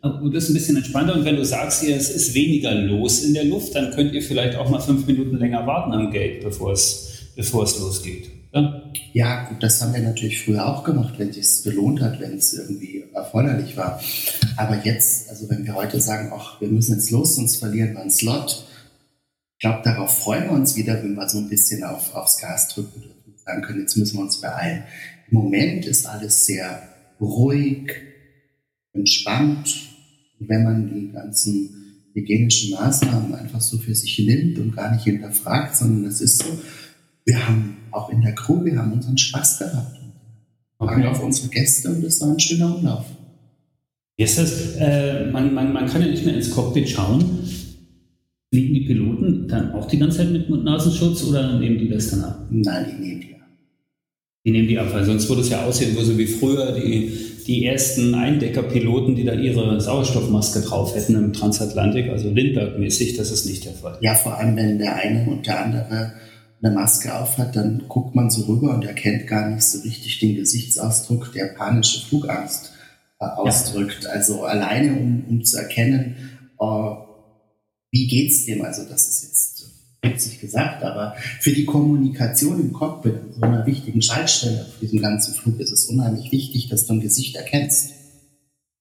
Aber 0.00 0.28
das 0.30 0.44
ist 0.44 0.50
ein 0.50 0.54
bisschen 0.54 0.76
entspannter. 0.76 1.14
Und 1.14 1.24
wenn 1.24 1.36
du 1.36 1.44
sagst, 1.44 1.84
ihr, 1.84 1.94
es 1.94 2.10
ist 2.10 2.34
weniger 2.34 2.74
los 2.74 3.22
in 3.22 3.32
der 3.32 3.44
Luft, 3.44 3.76
dann 3.76 3.92
könnt 3.92 4.12
ihr 4.12 4.22
vielleicht 4.22 4.56
auch 4.56 4.68
mal 4.68 4.80
fünf 4.80 5.06
Minuten 5.06 5.36
länger 5.36 5.64
warten 5.68 5.92
am 5.92 6.10
Gate, 6.10 6.42
bevor 6.42 6.72
es, 6.72 7.28
bevor 7.36 7.62
es 7.62 7.78
losgeht. 7.78 8.37
Ja? 8.52 8.82
ja, 9.12 9.48
gut, 9.48 9.62
das 9.62 9.82
haben 9.82 9.94
wir 9.94 10.00
natürlich 10.00 10.42
früher 10.42 10.66
auch 10.66 10.84
gemacht, 10.84 11.14
wenn 11.18 11.28
es 11.30 11.62
gelohnt 11.62 12.00
hat, 12.00 12.20
wenn 12.20 12.36
es 12.36 12.54
irgendwie 12.54 13.04
erforderlich 13.12 13.76
war. 13.76 14.00
Aber 14.56 14.84
jetzt, 14.84 15.28
also 15.28 15.48
wenn 15.50 15.66
wir 15.66 15.74
heute 15.74 16.00
sagen, 16.00 16.32
ach, 16.34 16.60
wir 16.60 16.68
müssen 16.68 16.94
jetzt 16.94 17.10
los, 17.10 17.36
sonst 17.36 17.56
verlieren 17.56 17.94
wir 17.94 18.00
einen 18.00 18.10
Slot, 18.10 18.64
ich 19.58 19.62
glaube, 19.62 19.80
darauf 19.82 20.16
freuen 20.16 20.44
wir 20.44 20.52
uns 20.52 20.76
wieder, 20.76 21.02
wenn 21.02 21.14
wir 21.14 21.28
so 21.28 21.38
ein 21.38 21.48
bisschen 21.48 21.82
auf, 21.82 22.14
aufs 22.14 22.38
Gas 22.38 22.68
drücken 22.68 23.02
und 23.26 23.40
sagen 23.40 23.62
können, 23.62 23.80
jetzt 23.80 23.96
müssen 23.96 24.16
wir 24.16 24.22
uns 24.22 24.40
beeilen. 24.40 24.84
Im 25.28 25.36
Moment 25.36 25.84
ist 25.84 26.06
alles 26.06 26.46
sehr 26.46 26.80
ruhig, 27.20 27.90
entspannt. 28.92 29.90
Und 30.38 30.48
wenn 30.48 30.62
man 30.62 30.94
die 30.94 31.10
ganzen 31.10 32.04
hygienischen 32.14 32.70
Maßnahmen 32.70 33.34
einfach 33.34 33.60
so 33.60 33.78
für 33.78 33.96
sich 33.96 34.16
nimmt 34.20 34.60
und 34.60 34.76
gar 34.76 34.92
nicht 34.92 35.02
hinterfragt, 35.02 35.74
sondern 35.74 36.04
es 36.04 36.20
ist 36.20 36.38
so, 36.38 36.60
wir 37.28 37.46
haben 37.46 37.76
auch 37.90 38.08
in 38.10 38.22
der 38.22 38.34
Crew, 38.34 38.64
wir 38.64 38.76
haben 38.78 38.92
unseren 38.92 39.18
Spaß 39.18 39.58
gehabt. 39.58 39.96
Okay. 40.80 41.04
auf 41.06 41.22
unsere 41.22 41.48
Gäste 41.48 41.88
und 41.88 42.04
es 42.04 42.20
war 42.20 42.28
ein 42.28 42.38
schöner 42.38 42.76
Umlauf. 42.76 43.04
Ist 44.16 44.38
das? 44.38 44.76
Äh, 44.76 45.26
man, 45.26 45.52
man, 45.52 45.72
man 45.72 45.86
kann 45.88 46.02
ja 46.02 46.08
nicht 46.08 46.24
mehr 46.24 46.36
ins 46.36 46.50
Cockpit 46.50 46.88
schauen. 46.88 47.24
Fliegen 48.50 48.74
die 48.74 48.86
Piloten 48.86 49.48
dann 49.48 49.72
auch 49.72 49.88
die 49.88 49.98
ganze 49.98 50.18
Zeit 50.18 50.30
mit 50.30 50.48
Mund-Nasenschutz 50.48 51.24
oder 51.24 51.58
nehmen 51.58 51.78
die 51.78 51.88
das 51.88 52.10
dann 52.10 52.22
ab? 52.22 52.46
Nein, 52.50 52.86
die 52.92 53.04
nehmen 53.04 53.20
die 53.20 53.34
ab. 53.34 53.46
Die 54.46 54.50
nehmen 54.52 54.68
die 54.68 54.78
ab, 54.78 54.86
weil 54.92 55.04
sonst 55.04 55.28
würde 55.28 55.42
es 55.42 55.50
ja 55.50 55.64
aussehen, 55.64 55.96
wo 55.96 56.02
so 56.02 56.16
wie 56.16 56.26
früher 56.26 56.72
die, 56.72 57.12
die 57.46 57.66
ersten 57.66 58.14
Eindeckerpiloten, 58.14 59.16
die 59.16 59.24
da 59.24 59.34
ihre 59.34 59.80
Sauerstoffmaske 59.80 60.60
drauf 60.60 60.94
hätten 60.94 61.16
im 61.16 61.32
Transatlantik, 61.32 62.08
also 62.08 62.30
Lindbergh-mäßig, 62.30 63.16
das 63.16 63.32
ist 63.32 63.46
nicht 63.46 63.64
der 63.64 63.74
Fall. 63.74 63.98
Ja, 64.00 64.14
vor 64.14 64.38
allem, 64.38 64.56
wenn 64.56 64.78
der 64.78 64.94
eine 64.94 65.28
und 65.28 65.46
der 65.46 65.64
andere 65.64 66.12
eine 66.62 66.74
Maske 66.74 67.14
aufhat, 67.14 67.56
dann 67.56 67.84
guckt 67.88 68.14
man 68.14 68.30
so 68.30 68.42
rüber 68.42 68.74
und 68.74 68.84
erkennt 68.84 69.26
gar 69.26 69.48
nicht 69.48 69.62
so 69.62 69.80
richtig 69.80 70.18
den 70.18 70.36
Gesichtsausdruck, 70.36 71.32
der 71.32 71.46
panische 71.46 72.06
Flugangst 72.06 72.72
äh, 73.20 73.24
ausdrückt. 73.24 74.04
Ja. 74.04 74.10
Also 74.10 74.44
alleine, 74.44 74.98
um, 74.98 75.24
um 75.28 75.44
zu 75.44 75.58
erkennen, 75.58 76.16
äh, 76.60 76.64
wie 77.90 78.06
geht's 78.06 78.46
dem, 78.46 78.64
also 78.64 78.84
das 78.84 79.08
ist 79.08 79.22
jetzt 79.22 79.58
sich 80.16 80.40
gesagt, 80.40 80.82
aber 80.82 81.14
für 81.40 81.52
die 81.52 81.64
Kommunikation 81.64 82.60
im 82.60 82.72
Cockpit, 82.72 83.34
so 83.34 83.42
einer 83.42 83.66
wichtigen 83.66 84.00
Schaltstelle 84.00 84.62
auf 84.62 84.78
diesem 84.80 85.00
ganzen 85.00 85.34
Flug, 85.34 85.58
ist 85.60 85.72
es 85.72 85.86
unheimlich 85.86 86.32
wichtig, 86.32 86.68
dass 86.68 86.86
du 86.86 86.94
ein 86.94 87.00
Gesicht 87.00 87.36
erkennst. 87.36 87.92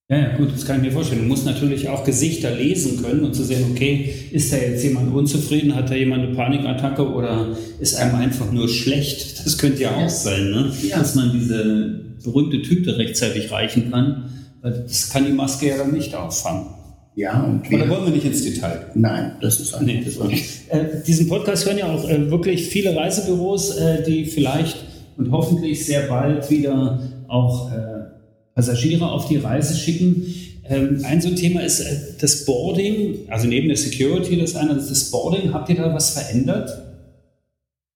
Ja, 0.09 0.19
ja, 0.19 0.37
gut, 0.37 0.53
das 0.53 0.65
kann 0.65 0.77
ich 0.77 0.83
mir 0.83 0.91
vorstellen. 0.91 1.23
Du 1.23 1.27
musst 1.27 1.45
natürlich 1.45 1.89
auch 1.89 2.05
Gesichter 2.05 2.51
lesen 2.51 3.03
können 3.03 3.25
und 3.25 3.33
zu 3.33 3.43
sehen, 3.43 3.65
okay, 3.71 4.09
ist 4.31 4.53
da 4.53 4.57
jetzt 4.57 4.81
jemand 4.81 5.13
unzufrieden, 5.13 5.75
hat 5.75 5.89
da 5.89 5.95
jemand 5.95 6.23
eine 6.23 6.33
Panikattacke 6.33 7.05
oder 7.05 7.57
ist 7.81 7.95
einem 7.95 8.15
einfach 8.15 8.49
nur 8.49 8.69
schlecht? 8.69 9.45
Das 9.45 9.57
könnte 9.57 9.83
ja, 9.83 9.99
ja. 9.99 10.05
auch 10.05 10.09
sein, 10.09 10.51
ne? 10.51 10.71
Ja. 10.87 10.99
dass 10.99 11.15
man 11.15 11.33
diese 11.33 12.05
berühmte 12.23 12.61
Tüte 12.61 12.97
rechtzeitig 12.97 13.51
reichen 13.51 13.91
kann. 13.91 14.29
Das 14.61 15.09
kann 15.09 15.25
die 15.25 15.33
Maske 15.33 15.67
ja 15.67 15.77
dann 15.77 15.91
nicht 15.91 16.15
auffangen. 16.15 16.67
Ja, 17.15 17.43
und 17.43 17.65
Aber 17.67 17.77
da 17.77 17.89
wollen 17.89 18.05
wir 18.05 18.13
nicht 18.13 18.25
ins 18.25 18.43
Detail. 18.43 18.85
Nein, 18.93 19.33
das 19.41 19.59
ist 19.59 19.81
nee, 19.81 20.03
das 20.05 20.23
nicht. 20.25 20.69
Äh, 20.69 21.01
diesen 21.05 21.27
Podcast 21.27 21.65
hören 21.65 21.79
ja 21.79 21.87
auch 21.87 22.07
äh, 22.07 22.29
wirklich 22.31 22.67
viele 22.67 22.95
Reisebüros, 22.95 23.75
äh, 23.75 24.03
die 24.03 24.25
vielleicht 24.25 24.77
und 25.17 25.31
hoffentlich 25.31 25.85
sehr 25.85 26.03
bald 26.03 26.49
wieder 26.49 26.99
auch 27.27 27.71
äh, 27.71 27.96
Passagiere 28.57 29.07
auf 29.11 29.27
die 29.27 29.37
Reise 29.37 29.77
schicken. 29.77 30.33
Ähm, 30.67 31.01
ein 31.03 31.21
so 31.21 31.29
Thema 31.29 31.61
ist 31.61 31.79
äh, 31.79 32.15
das 32.19 32.43
Boarding, 32.43 33.29
also 33.29 33.47
neben 33.47 33.67
der 33.67 33.77
Security, 33.77 34.35
das 34.35 34.55
eine 34.55 34.73
ist 34.73 34.89
das 34.89 35.11
Boarding. 35.11 35.53
Habt 35.53 35.69
ihr 35.69 35.75
da 35.75 35.93
was 35.93 36.09
verändert? 36.09 36.67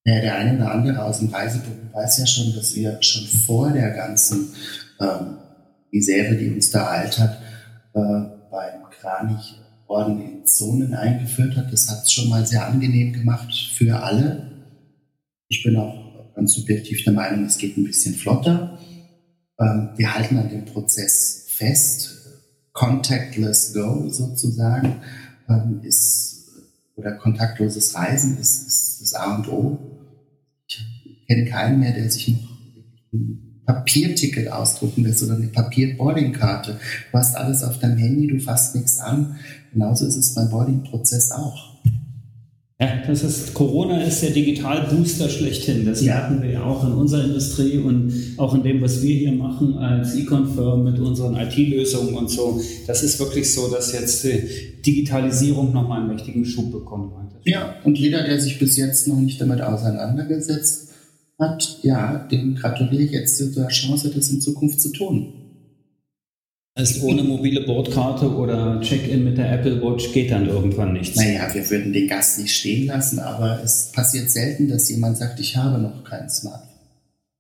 Ja, 0.06 0.22
der 0.22 0.36
eine 0.36 0.58
oder 0.58 0.72
andere 0.72 1.04
aus 1.04 1.18
dem 1.18 1.30
Reisebüro 1.30 1.72
weiß 1.94 2.20
ja 2.20 2.28
schon, 2.28 2.54
dass 2.54 2.76
wir 2.76 3.02
schon 3.02 3.26
vor 3.26 3.72
der 3.72 3.90
ganzen 3.90 4.54
ähm, 5.00 5.38
Misere, 5.92 6.36
die 6.36 6.52
uns 6.52 6.70
da 6.70 6.94
ereilt 6.94 7.18
hat, 7.18 7.42
äh, 7.96 8.00
beim 8.52 8.84
Kranich 8.92 9.56
Orden 9.88 10.22
in 10.22 10.46
Zonen 10.46 10.94
eingeführt 10.94 11.58
hat. 11.58 11.74
Das 11.74 11.90
hat 11.90 12.04
es 12.04 12.14
schon 12.14 12.30
mal 12.30 12.46
sehr 12.46 12.68
angenehm 12.68 13.14
gemacht 13.14 13.52
für 13.76 14.00
alle. 14.00 14.52
Ich 15.48 15.64
bin 15.64 15.76
auch 15.76 16.34
ganz 16.36 16.54
subjektiv 16.54 17.04
der 17.04 17.14
Meinung, 17.14 17.46
es 17.46 17.58
geht 17.58 17.78
ein 17.78 17.84
bisschen 17.84 18.14
flotter. 18.14 18.78
Ähm, 19.62 19.90
wir 19.96 20.14
halten 20.14 20.38
an 20.38 20.50
dem 20.50 20.66
Prozess 20.66 21.46
fest. 21.48 22.18
Contactless 22.74 23.74
Go 23.74 24.10
sozusagen 24.10 25.02
ähm, 25.50 25.82
ist, 25.84 26.48
oder 26.96 27.12
kontaktloses 27.14 27.96
Reisen 27.96 28.38
ist, 28.38 28.66
ist 28.68 29.02
das 29.02 29.14
A 29.14 29.36
und 29.36 29.50
O. 29.50 29.80
Ich 30.66 31.28
kenne 31.28 31.46
keinen 31.46 31.80
mehr, 31.80 31.94
der 31.94 32.10
sich 32.10 32.30
noch 32.30 32.52
Papierticket 33.66 34.52
ausdrucken 34.52 35.04
lässt 35.04 35.24
oder 35.24 35.36
eine 35.36 35.48
Papierboardingkarte. 35.48 36.80
Du 37.12 37.18
hast 37.18 37.36
alles 37.36 37.64
auf 37.64 37.80
deinem 37.80 37.98
Handy, 37.98 38.28
du 38.28 38.40
fasst 38.40 38.76
nichts 38.76 39.00
an. 39.00 39.38
Genauso 39.72 40.06
ist 40.08 40.16
es 40.16 40.34
beim 40.34 40.50
Boarding-Prozess 40.50 41.32
auch. 41.32 41.71
Ja, 42.82 42.98
das 43.06 43.22
ist, 43.22 43.54
Corona 43.54 44.02
ist 44.02 44.24
der 44.24 44.32
Digital-Booster 44.32 45.30
schlechthin. 45.30 45.86
Das 45.86 46.02
ja. 46.02 46.16
merken 46.16 46.42
wir 46.42 46.50
ja 46.50 46.64
auch 46.64 46.84
in 46.84 46.94
unserer 46.94 47.26
Industrie 47.26 47.78
und 47.78 48.12
auch 48.38 48.56
in 48.56 48.64
dem, 48.64 48.82
was 48.82 49.04
wir 49.04 49.16
hier 49.16 49.34
machen 49.34 49.78
als 49.78 50.16
E-Confirm 50.16 50.84
mit 50.84 50.98
unseren 50.98 51.36
IT-Lösungen 51.36 52.16
und 52.16 52.32
so. 52.32 52.60
Das 52.88 53.04
ist 53.04 53.20
wirklich 53.20 53.54
so, 53.54 53.70
dass 53.70 53.94
jetzt 53.94 54.24
die 54.24 54.82
Digitalisierung 54.84 55.72
nochmal 55.72 56.00
einen 56.00 56.10
mächtigen 56.10 56.44
Schub 56.44 56.72
bekommen 56.72 57.12
hat. 57.16 57.36
Ja, 57.46 57.76
und 57.84 58.00
jeder, 58.00 58.24
der 58.24 58.42
sich 58.42 58.58
bis 58.58 58.78
jetzt 58.78 59.08
noch 59.08 59.20
nicht 59.20 59.40
damit 59.40 59.62
auseinandergesetzt 59.62 60.90
hat, 61.38 61.78
ja, 61.84 62.28
dem 62.32 62.56
gratuliere 62.56 63.04
ich 63.04 63.12
jetzt 63.12 63.38
zu 63.38 63.52
der 63.52 63.68
Chance, 63.68 64.10
das 64.10 64.30
in 64.30 64.42
Zukunft 64.42 64.82
zu 64.82 64.92
tun. 64.92 65.41
Heißt, 66.80 67.04
ohne 67.04 67.24
mobile 67.24 67.62
Bordkarte 67.62 68.34
oder 68.34 68.80
Check-in 68.80 69.26
mit 69.26 69.38
der 69.38 69.52
Apple 69.52 69.82
Watch 69.82 70.14
geht 70.14 70.32
dann 70.32 70.48
irgendwann 70.48 70.94
nichts. 70.94 71.18
Naja, 71.18 71.54
wir 71.54 71.70
würden 71.70 71.92
den 71.92 72.08
Gast 72.08 72.40
nicht 72.40 72.56
stehen 72.56 72.88
lassen, 72.88 73.20
aber 73.20 73.62
es 73.62 73.92
passiert 73.92 74.32
selten, 74.32 74.70
dass 74.70 74.90
jemand 74.90 75.18
sagt, 75.18 75.40
ich 75.42 75.58
habe 75.58 75.82
noch 75.82 76.04
kein 76.06 76.30
Smartphone. 76.30 76.72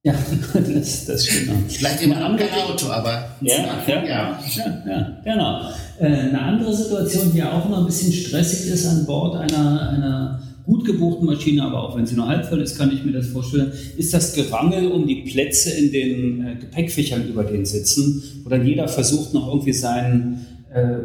Ja, 0.04 0.14
das, 0.54 1.06
das 1.06 1.26
stimmt. 1.26 1.72
Vielleicht 1.72 2.02
immer 2.02 2.18
am 2.26 2.36
Auto, 2.36 2.88
aber 2.88 3.36
ja, 3.40 3.56
ja, 3.88 4.04
ja. 4.04 4.40
ja, 4.56 4.84
ja, 4.86 5.22
genau. 5.24 5.62
Äh, 6.00 6.08
eine 6.08 6.42
andere 6.42 6.76
Situation, 6.76 7.32
die 7.32 7.38
ja 7.38 7.54
auch 7.54 7.66
immer 7.68 7.80
ein 7.80 7.86
bisschen 7.86 8.12
stressig 8.12 8.72
ist 8.72 8.86
an 8.86 9.06
Bord 9.06 9.38
einer, 9.38 9.90
einer 9.90 10.42
gut 10.72 10.86
gebuchten 10.86 11.26
Maschine, 11.26 11.64
aber 11.64 11.84
auch 11.84 11.98
wenn 11.98 12.06
sie 12.06 12.16
nur 12.16 12.28
halb 12.28 12.46
voll 12.46 12.62
ist, 12.62 12.78
kann 12.78 12.94
ich 12.94 13.04
mir 13.04 13.12
das 13.12 13.28
vorstellen, 13.28 13.74
ist 13.98 14.14
das 14.14 14.34
Gerangel 14.34 14.88
um 14.88 15.06
die 15.06 15.24
Plätze 15.24 15.72
in 15.72 15.92
den 15.92 16.48
äh, 16.48 16.56
Gepäckfächern 16.56 17.28
über 17.28 17.44
den 17.44 17.66
Sitzen, 17.66 18.24
wo 18.44 18.50
dann 18.50 18.66
jeder 18.66 18.88
versucht, 18.88 19.34
noch 19.34 19.50
irgendwie 19.50 19.74
seinen, 19.74 20.46
äh, 20.74 20.98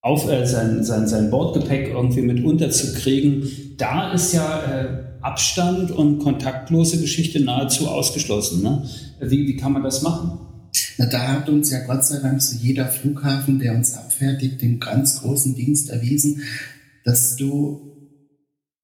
auf, 0.00 0.30
äh, 0.30 0.46
sein, 0.46 0.84
sein, 0.84 1.08
sein 1.08 1.28
Bordgepäck 1.28 1.88
irgendwie 1.88 2.22
mit 2.22 2.44
unterzukriegen. 2.44 3.50
Da 3.78 4.12
ist 4.12 4.32
ja 4.32 4.62
äh, 4.62 4.88
Abstand 5.22 5.90
und 5.90 6.20
kontaktlose 6.20 7.00
Geschichte 7.00 7.40
nahezu 7.40 7.88
ausgeschlossen. 7.88 8.62
Ne? 8.62 8.84
Wie, 9.20 9.48
wie 9.48 9.56
kann 9.56 9.72
man 9.72 9.82
das 9.82 10.02
machen? 10.02 10.38
Na, 10.98 11.06
da 11.06 11.32
hat 11.32 11.48
uns 11.48 11.72
ja 11.72 11.80
Gott 11.84 12.04
sei 12.04 12.20
Dank 12.20 12.40
so 12.40 12.56
jeder 12.56 12.86
Flughafen, 12.86 13.58
der 13.58 13.74
uns 13.74 13.94
abfertigt, 13.94 14.62
den 14.62 14.78
ganz 14.78 15.20
großen 15.20 15.56
Dienst 15.56 15.90
erwiesen, 15.90 16.42
dass 17.02 17.34
du 17.34 17.95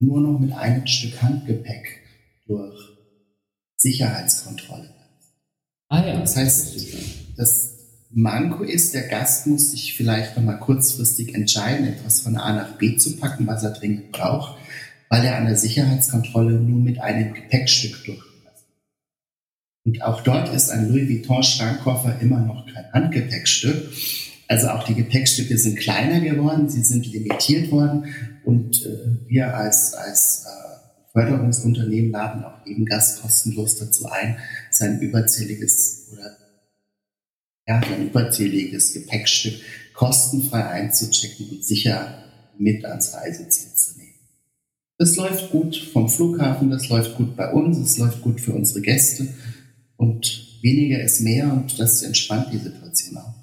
nur 0.02 0.20
noch 0.20 0.38
mit 0.38 0.52
einem 0.52 0.86
Stück 0.86 1.22
Handgepäck 1.22 2.00
durch 2.46 2.98
Sicherheitskontrolle. 3.76 4.90
Ah 5.88 6.06
ja. 6.06 6.20
Das 6.20 6.36
heißt, 6.36 7.36
das 7.36 7.72
Manko 8.10 8.64
ist, 8.64 8.94
der 8.94 9.08
Gast 9.08 9.46
muss 9.46 9.70
sich 9.70 9.94
vielleicht 9.94 10.36
noch 10.36 10.44
mal 10.44 10.58
kurzfristig 10.58 11.34
entscheiden, 11.34 11.86
etwas 11.86 12.20
von 12.20 12.36
A 12.36 12.52
nach 12.52 12.76
B 12.78 12.96
zu 12.96 13.16
packen, 13.16 13.46
was 13.46 13.62
er 13.62 13.70
dringend 13.70 14.12
braucht, 14.12 14.58
weil 15.08 15.24
er 15.24 15.36
an 15.36 15.46
der 15.46 15.56
Sicherheitskontrolle 15.56 16.52
nur 16.52 16.80
mit 16.80 17.00
einem 17.00 17.34
Gepäckstück 17.34 18.04
durchlässt. 18.04 18.66
Und 19.84 20.02
auch 20.02 20.22
dort 20.22 20.54
ist 20.54 20.70
ein 20.70 20.88
Louis 20.88 21.08
Vuitton 21.08 21.42
Schrankkoffer 21.42 22.20
immer 22.20 22.40
noch 22.40 22.66
kein 22.72 22.92
Handgepäckstück. 22.92 23.92
Also 24.48 24.68
auch 24.68 24.84
die 24.84 24.94
Gepäckstücke 24.94 25.56
sind 25.56 25.78
kleiner 25.78 26.20
geworden, 26.20 26.68
sie 26.68 26.82
sind 26.82 27.06
limitiert 27.06 27.70
worden 27.70 28.04
und 28.44 28.84
äh, 28.84 29.28
wir 29.28 29.54
als, 29.54 29.94
als 29.94 30.46
äh, 30.46 30.72
Förderungsunternehmen 31.12 32.10
laden 32.10 32.44
auch 32.44 32.66
jeden 32.66 32.86
Gast 32.86 33.20
kostenlos 33.20 33.76
dazu 33.78 34.06
ein, 34.06 34.38
sein 34.70 35.00
überzähliges 35.00 36.08
oder 36.12 36.36
ja, 37.66 37.78
ein 37.78 38.08
überzähliges 38.08 38.94
Gepäckstück 38.94 39.54
kostenfrei 39.94 40.64
einzuchecken 40.64 41.50
und 41.50 41.64
sicher 41.64 42.24
mit 42.58 42.84
ans 42.84 43.14
Reiseziel 43.14 43.72
zu 43.74 43.98
nehmen. 43.98 44.14
Das 44.98 45.16
läuft 45.16 45.50
gut 45.50 45.76
vom 45.76 46.08
Flughafen, 46.08 46.70
das 46.70 46.88
läuft 46.88 47.16
gut 47.16 47.36
bei 47.36 47.52
uns, 47.52 47.78
es 47.78 47.98
läuft 47.98 48.22
gut 48.22 48.40
für 48.40 48.52
unsere 48.52 48.80
Gäste 48.80 49.28
und 49.96 50.60
weniger 50.62 51.02
ist 51.02 51.20
mehr 51.20 51.52
und 51.52 51.78
das 51.78 52.02
entspannt 52.02 52.48
die 52.52 52.58
Situation 52.58 53.18
auch. 53.18 53.41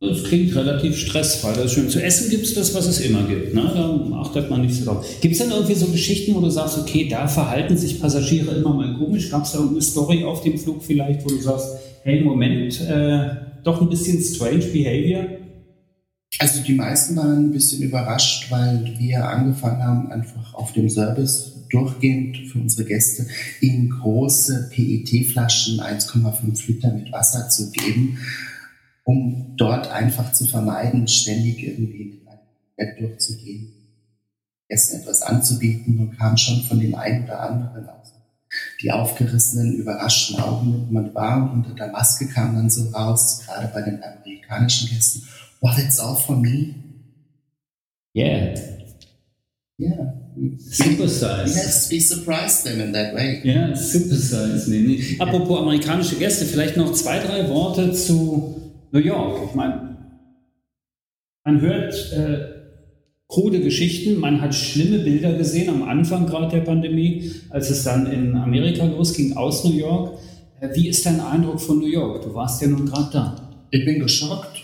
Das 0.00 0.22
klingt 0.22 0.54
relativ 0.54 0.96
stressfrei. 0.96 1.54
Das 1.54 1.66
ist 1.66 1.72
schön. 1.72 1.88
Zu 1.88 2.00
essen 2.00 2.30
gibt 2.30 2.44
es 2.44 2.54
das, 2.54 2.72
was 2.72 2.86
es 2.86 3.00
immer 3.00 3.24
gibt. 3.24 3.52
Ne? 3.52 3.62
Da 3.74 4.16
achtet 4.20 4.48
man 4.48 4.62
nicht 4.62 4.76
so 4.76 4.84
drauf. 4.84 5.04
Gibt 5.20 5.32
es 5.32 5.40
denn 5.40 5.50
irgendwie 5.50 5.74
so 5.74 5.86
Geschichten, 5.86 6.36
wo 6.36 6.40
du 6.40 6.50
sagst, 6.50 6.78
okay, 6.78 7.08
da 7.08 7.26
verhalten 7.26 7.76
sich 7.76 8.00
Passagiere 8.00 8.54
immer 8.54 8.74
mal 8.74 8.96
komisch? 8.96 9.28
Gab 9.28 9.42
es 9.42 9.52
da 9.52 9.58
irgendeine 9.58 9.82
Story 9.82 10.22
auf 10.22 10.42
dem 10.42 10.56
Flug 10.56 10.84
vielleicht, 10.84 11.24
wo 11.24 11.28
du 11.28 11.40
sagst, 11.40 11.66
hey, 12.04 12.22
Moment, 12.22 12.80
äh, 12.80 13.28
doch 13.64 13.80
ein 13.80 13.88
bisschen 13.88 14.22
strange 14.22 14.66
behavior? 14.66 15.24
Also 16.38 16.62
die 16.62 16.74
meisten 16.74 17.16
waren 17.16 17.46
ein 17.46 17.52
bisschen 17.52 17.82
überrascht, 17.82 18.52
weil 18.52 18.94
wir 18.98 19.28
angefangen 19.28 19.82
haben, 19.82 20.12
einfach 20.12 20.54
auf 20.54 20.72
dem 20.74 20.88
Service 20.88 21.54
durchgehend 21.70 22.36
für 22.52 22.60
unsere 22.60 22.86
Gäste 22.86 23.26
ihnen 23.60 23.90
große 23.90 24.70
PET-Flaschen 24.72 25.80
1,5 25.80 26.66
Liter 26.68 26.92
mit 26.92 27.10
Wasser 27.10 27.48
zu 27.48 27.72
geben 27.72 28.18
um 29.08 29.54
dort 29.56 29.90
einfach 29.90 30.34
zu 30.34 30.44
vermeiden, 30.44 31.08
ständig 31.08 31.62
irgendwie 31.66 32.04
mit 32.04 32.28
einem 32.28 32.40
Bett 32.76 33.00
durchzugehen, 33.00 33.72
Essen 34.68 35.00
etwas 35.00 35.22
anzubieten 35.22 35.98
und 35.98 36.18
kam 36.18 36.36
schon 36.36 36.60
von 36.64 36.78
dem 36.78 36.94
einen 36.94 37.24
oder 37.24 37.40
anderen 37.40 37.88
aus. 37.88 38.12
Die 38.82 38.92
aufgerissenen, 38.92 39.76
überraschten 39.76 40.38
Augen 40.38 40.72
mit 40.72 40.90
man 40.90 41.14
war 41.14 41.42
und 41.42 41.60
unter 41.60 41.74
der 41.74 41.90
Maske 41.90 42.26
kam 42.26 42.54
dann 42.54 42.68
so 42.68 42.90
raus, 42.90 43.40
gerade 43.46 43.68
bei 43.72 43.80
den 43.80 43.98
amerikanischen 44.02 44.90
Gästen, 44.90 45.22
what, 45.62 45.78
it's 45.78 45.98
all 45.98 46.14
for 46.14 46.36
me? 46.36 46.74
Yeah. 48.14 48.56
Yeah, 49.78 50.12
Supersize. 50.58 51.54
Yes, 51.54 51.90
we 51.90 52.00
surprised 52.00 52.64
them 52.64 52.80
in 52.80 52.92
that 52.92 53.14
way. 53.14 53.40
Ja, 53.42 53.74
Supersize. 53.74 54.68
Nee, 54.68 54.80
nee. 54.80 55.16
Apropos 55.18 55.60
amerikanische 55.60 56.16
Gäste, 56.16 56.44
vielleicht 56.44 56.76
noch 56.76 56.92
zwei, 56.92 57.20
drei 57.20 57.48
Worte 57.48 57.92
zu 57.92 58.67
New 58.92 59.00
York. 59.00 59.40
Ich 59.48 59.54
meine, 59.54 59.96
man 61.44 61.60
hört 61.60 62.12
äh, 62.12 62.58
krude 63.28 63.60
Geschichten, 63.60 64.18
man 64.18 64.40
hat 64.40 64.54
schlimme 64.54 64.98
Bilder 65.00 65.34
gesehen 65.34 65.68
am 65.68 65.82
Anfang 65.82 66.26
gerade 66.26 66.48
der 66.56 66.62
Pandemie, 66.62 67.30
als 67.50 67.70
es 67.70 67.84
dann 67.84 68.10
in 68.10 68.36
Amerika 68.36 68.84
losging 68.84 69.36
aus 69.36 69.64
New 69.64 69.76
York. 69.76 70.18
Äh, 70.60 70.74
wie 70.74 70.88
ist 70.88 71.04
dein 71.06 71.20
Eindruck 71.20 71.60
von 71.60 71.78
New 71.78 71.86
York? 71.86 72.22
Du 72.22 72.34
warst 72.34 72.60
ja 72.62 72.68
nun 72.68 72.86
gerade 72.86 73.10
da. 73.12 73.66
Ich 73.70 73.84
bin 73.84 74.00
geschockt. 74.00 74.58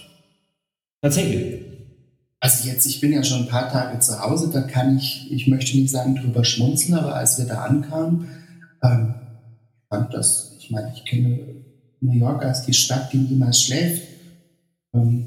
Tatsächlich. 1.02 1.60
Also 2.40 2.68
jetzt, 2.68 2.87
ich 2.87 3.00
bin 3.00 3.12
ja 3.12 3.24
schon 3.24 3.42
ein 3.42 3.48
paar 3.48 3.70
Tage 3.70 3.98
zu 4.00 4.20
Hause, 4.20 4.50
da 4.52 4.62
kann 4.62 4.98
ich, 4.98 5.30
ich 5.32 5.46
möchte 5.46 5.76
nicht 5.78 5.90
sagen 5.90 6.14
drüber 6.14 6.44
schmunzeln, 6.44 6.98
aber 6.98 7.14
als 7.14 7.38
wir 7.38 7.46
da 7.46 7.64
ankamen, 7.64 8.28
ähm, 8.82 9.14
fand 9.88 10.12
das, 10.12 10.56
ich 10.58 10.70
meine, 10.70 10.92
ich 10.94 11.04
kenne 11.06 11.38
New 12.00 12.12
York 12.12 12.44
als 12.44 12.66
die 12.66 12.74
Stadt, 12.74 13.12
die 13.12 13.18
niemals 13.18 13.62
schläft. 13.62 14.02
Ähm, 14.94 15.26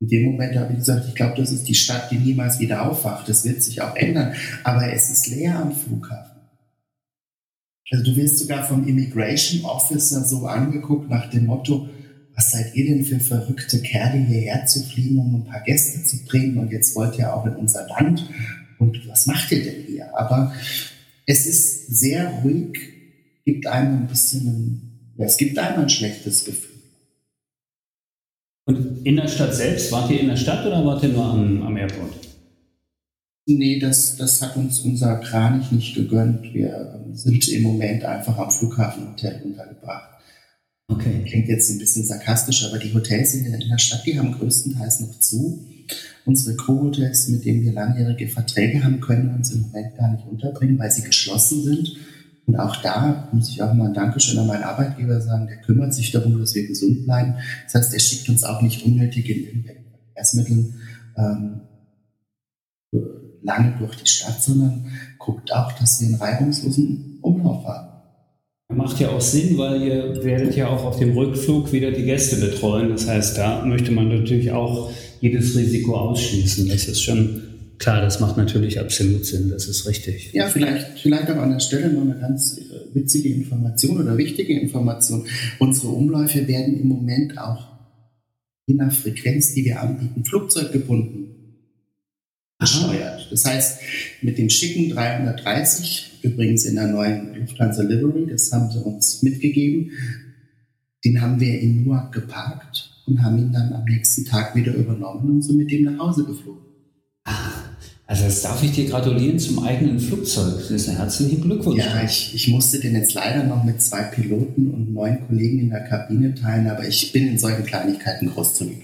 in 0.00 0.08
dem 0.08 0.24
Moment 0.32 0.56
habe 0.56 0.72
ich 0.72 0.78
gesagt, 0.78 1.06
ich 1.08 1.14
glaube, 1.14 1.36
das 1.36 1.52
ist 1.52 1.68
die 1.68 1.74
Stadt, 1.74 2.10
die 2.10 2.16
niemals 2.16 2.58
wieder 2.58 2.88
aufwacht. 2.88 3.28
Das 3.28 3.44
wird 3.44 3.62
sich 3.62 3.82
auch 3.82 3.94
ändern. 3.96 4.34
Aber 4.64 4.90
es 4.92 5.10
ist 5.10 5.26
leer 5.26 5.58
am 5.58 5.72
Flughafen. 5.72 6.40
Also 7.90 8.04
du 8.04 8.16
wirst 8.16 8.38
sogar 8.38 8.64
vom 8.64 8.86
Immigration 8.86 9.64
Officer 9.64 10.24
so 10.24 10.46
angeguckt 10.46 11.10
nach 11.10 11.28
dem 11.28 11.46
Motto, 11.46 11.88
was 12.34 12.52
seid 12.52 12.74
ihr 12.74 12.86
denn 12.86 13.04
für 13.04 13.18
verrückte 13.18 13.82
Kerle 13.82 14.24
hierher 14.24 14.64
zu 14.64 14.80
fliegen, 14.84 15.18
um 15.18 15.34
ein 15.34 15.44
paar 15.44 15.62
Gäste 15.62 16.04
zu 16.04 16.24
bringen 16.24 16.56
und 16.58 16.70
jetzt 16.70 16.94
wollt 16.94 17.18
ihr 17.18 17.34
auch 17.34 17.44
in 17.44 17.56
unser 17.56 17.86
Land 17.88 18.30
und 18.78 19.06
was 19.08 19.26
macht 19.26 19.50
ihr 19.50 19.64
denn 19.64 19.84
hier? 19.86 20.16
Aber 20.16 20.54
es 21.26 21.46
ist 21.46 21.88
sehr 21.88 22.30
ruhig, 22.42 22.78
gibt 23.44 23.66
einem 23.66 24.02
ein 24.02 24.06
bisschen, 24.06 24.46
ein, 24.46 25.00
ja, 25.18 25.26
es 25.26 25.36
gibt 25.36 25.58
einem 25.58 25.82
ein 25.82 25.88
schlechtes 25.90 26.44
Gefühl. 26.44 26.69
Und 28.70 29.04
in 29.04 29.16
der 29.16 29.26
Stadt 29.26 29.52
selbst, 29.52 29.90
wart 29.90 30.08
ihr 30.12 30.20
in 30.20 30.28
der 30.28 30.36
Stadt 30.36 30.64
oder 30.64 30.84
wart 30.84 31.02
ihr 31.02 31.08
nur 31.08 31.24
am, 31.24 31.60
am 31.62 31.76
Airport? 31.76 32.12
Nee, 33.46 33.80
das, 33.80 34.16
das 34.16 34.40
hat 34.40 34.56
uns 34.56 34.78
unser 34.80 35.16
Kranich 35.16 35.72
nicht 35.72 35.96
gegönnt. 35.96 36.54
Wir 36.54 37.04
sind 37.12 37.48
im 37.48 37.64
Moment 37.64 38.04
einfach 38.04 38.38
am 38.38 38.48
Flughafenhotel 38.48 39.42
untergebracht. 39.44 40.08
Okay. 40.86 41.24
Klingt 41.26 41.48
jetzt 41.48 41.68
ein 41.70 41.78
bisschen 41.78 42.04
sarkastisch, 42.04 42.64
aber 42.64 42.78
die 42.78 42.94
Hotels 42.94 43.34
in 43.34 43.50
der, 43.50 43.78
Stadt, 43.78 44.06
die 44.06 44.16
haben 44.16 44.38
größtenteils 44.38 45.00
noch 45.00 45.18
zu. 45.18 45.66
Unsere 46.24 46.54
Co-Hotels, 46.54 47.26
mit 47.26 47.44
denen 47.44 47.64
wir 47.64 47.72
langjährige 47.72 48.28
Verträge 48.28 48.84
haben, 48.84 49.00
können 49.00 49.34
uns 49.34 49.50
im 49.50 49.62
Moment 49.62 49.96
gar 49.96 50.12
nicht 50.12 50.28
unterbringen, 50.28 50.78
weil 50.78 50.92
sie 50.92 51.02
geschlossen 51.02 51.64
sind. 51.64 51.96
Und 52.50 52.58
auch 52.58 52.74
da 52.82 53.28
muss 53.30 53.48
ich 53.48 53.62
auch 53.62 53.72
mal 53.74 53.86
ein 53.86 53.94
Dankeschön 53.94 54.36
an 54.40 54.48
meinen 54.48 54.64
Arbeitgeber 54.64 55.20
sagen, 55.20 55.46
der 55.46 55.58
kümmert 55.58 55.94
sich 55.94 56.10
darum, 56.10 56.36
dass 56.40 56.52
wir 56.52 56.66
gesund 56.66 57.04
bleiben. 57.04 57.36
Das 57.62 57.76
heißt, 57.76 57.94
er 57.94 58.00
schickt 58.00 58.28
uns 58.28 58.42
auch 58.42 58.60
nicht 58.60 58.84
unnötig 58.84 59.30
in 59.30 59.64
irgendwelchen 60.16 60.74
ähm, 61.16 61.60
lange 63.40 63.76
durch 63.78 63.94
die 63.98 64.08
Stadt, 64.08 64.42
sondern 64.42 64.86
guckt 65.20 65.52
auch, 65.52 65.70
dass 65.78 66.00
wir 66.00 66.08
einen 66.08 66.16
reibungslosen 66.16 67.20
Umlauf 67.22 67.64
haben. 67.64 67.88
Macht 68.74 68.98
ja 68.98 69.10
auch 69.10 69.20
Sinn, 69.20 69.56
weil 69.56 69.82
ihr 69.82 70.24
werdet 70.24 70.56
ja 70.56 70.66
auch 70.66 70.84
auf 70.84 70.98
dem 70.98 71.16
Rückflug 71.16 71.70
wieder 71.70 71.92
die 71.92 72.04
Gäste 72.04 72.34
betreuen. 72.34 72.88
Das 72.88 73.06
heißt, 73.06 73.38
da 73.38 73.64
möchte 73.64 73.92
man 73.92 74.08
natürlich 74.08 74.50
auch 74.50 74.90
jedes 75.20 75.56
Risiko 75.56 75.94
ausschließen. 75.94 76.68
Das 76.68 76.86
ist 76.86 77.00
schon 77.00 77.42
klar, 77.80 78.00
das 78.02 78.20
macht 78.20 78.36
natürlich 78.36 78.78
absolut 78.78 79.26
Sinn, 79.26 79.48
das 79.50 79.66
ist 79.66 79.88
richtig. 79.88 80.32
Ja, 80.32 80.48
vielleicht, 80.48 81.00
vielleicht 81.00 81.28
auch 81.30 81.38
an 81.38 81.50
der 81.50 81.60
Stelle 81.60 81.92
noch 81.92 82.02
eine 82.02 82.20
ganz 82.20 82.58
äh, 82.58 82.94
witzige 82.94 83.30
Information 83.30 84.00
oder 84.00 84.16
wichtige 84.16 84.58
Information. 84.60 85.26
Unsere 85.58 85.88
Umläufe 85.88 86.46
werden 86.46 86.80
im 86.80 86.86
Moment 86.86 87.36
auch 87.38 87.66
je 88.66 88.76
nach 88.76 88.92
Frequenz, 88.92 89.54
die 89.54 89.64
wir 89.64 89.80
anbieten, 89.80 90.24
flugzeuggebunden 90.24 91.30
gesteuert. 92.60 93.26
Das 93.30 93.46
heißt, 93.46 93.80
mit 94.20 94.36
dem 94.36 94.50
schicken 94.50 94.90
330, 94.90 96.20
übrigens 96.22 96.66
in 96.66 96.74
der 96.74 96.88
neuen 96.88 97.34
Lufthansa 97.34 97.82
Livery, 97.82 98.26
das 98.30 98.52
haben 98.52 98.70
sie 98.70 98.78
uns 98.78 99.22
mitgegeben, 99.22 99.90
den 101.02 101.22
haben 101.22 101.40
wir 101.40 101.58
in 101.58 101.82
Newark 101.82 102.12
geparkt 102.12 103.02
und 103.06 103.22
haben 103.22 103.38
ihn 103.38 103.52
dann 103.52 103.72
am 103.72 103.84
nächsten 103.84 104.26
Tag 104.26 104.54
wieder 104.54 104.74
übernommen 104.74 105.30
und 105.30 105.42
sind 105.42 105.56
mit 105.56 105.70
dem 105.70 105.84
nach 105.84 105.98
Hause 105.98 106.26
geflogen. 106.26 106.60
Also 108.10 108.24
das 108.24 108.42
darf 108.42 108.60
ich 108.64 108.72
dir 108.72 108.86
gratulieren 108.86 109.38
zum 109.38 109.60
eigenen 109.60 110.00
Flugzeug. 110.00 110.54
Das 110.56 110.68
ist 110.72 110.88
ein 110.88 110.96
herzlichen 110.96 111.42
Glückwunsch. 111.42 111.78
Ja, 111.78 112.02
ich, 112.04 112.34
ich 112.34 112.48
musste 112.48 112.80
den 112.80 112.96
jetzt 112.96 113.14
leider 113.14 113.44
noch 113.44 113.62
mit 113.62 113.80
zwei 113.80 114.02
Piloten 114.02 114.72
und 114.72 114.92
neun 114.92 115.20
Kollegen 115.28 115.60
in 115.60 115.70
der 115.70 115.84
Kabine 115.84 116.34
teilen, 116.34 116.66
aber 116.66 116.84
ich 116.88 117.12
bin 117.12 117.28
in 117.28 117.38
solchen 117.38 117.64
Kleinigkeiten 117.64 118.28
großzügig. 118.28 118.78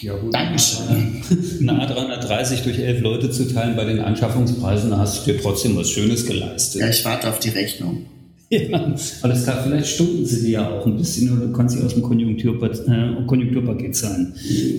Ja, 0.00 0.16
gut. 0.16 0.34
Dankeschön. 0.34 1.22
Eine 1.60 1.86
A330 1.86 2.64
durch 2.64 2.80
elf 2.80 3.00
Leute 3.02 3.30
zu 3.30 3.44
teilen 3.44 3.76
bei 3.76 3.84
den 3.84 4.00
Anschaffungspreisen, 4.00 4.98
hast 4.98 5.28
du 5.28 5.32
dir 5.32 5.40
trotzdem 5.40 5.76
was 5.76 5.88
Schönes 5.88 6.26
geleistet. 6.26 6.80
Ja, 6.80 6.88
ich 6.88 7.04
warte 7.04 7.28
auf 7.28 7.38
die 7.38 7.50
Rechnung. 7.50 8.06
Ja, 8.52 8.94
alles 9.22 9.44
klar. 9.44 9.62
Vielleicht 9.64 9.86
stunden 9.86 10.26
sie 10.26 10.42
dir 10.42 10.50
ja 10.50 10.70
auch 10.70 10.84
ein 10.84 10.98
bisschen 10.98 11.34
oder 11.34 11.56
kann 11.56 11.70
sie 11.70 11.82
aus 11.82 11.94
dem 11.94 12.02
Konjunkturpaket, 12.02 12.86
äh, 12.86 13.24
Konjunkturpaket 13.26 13.96
sein. 13.96 14.34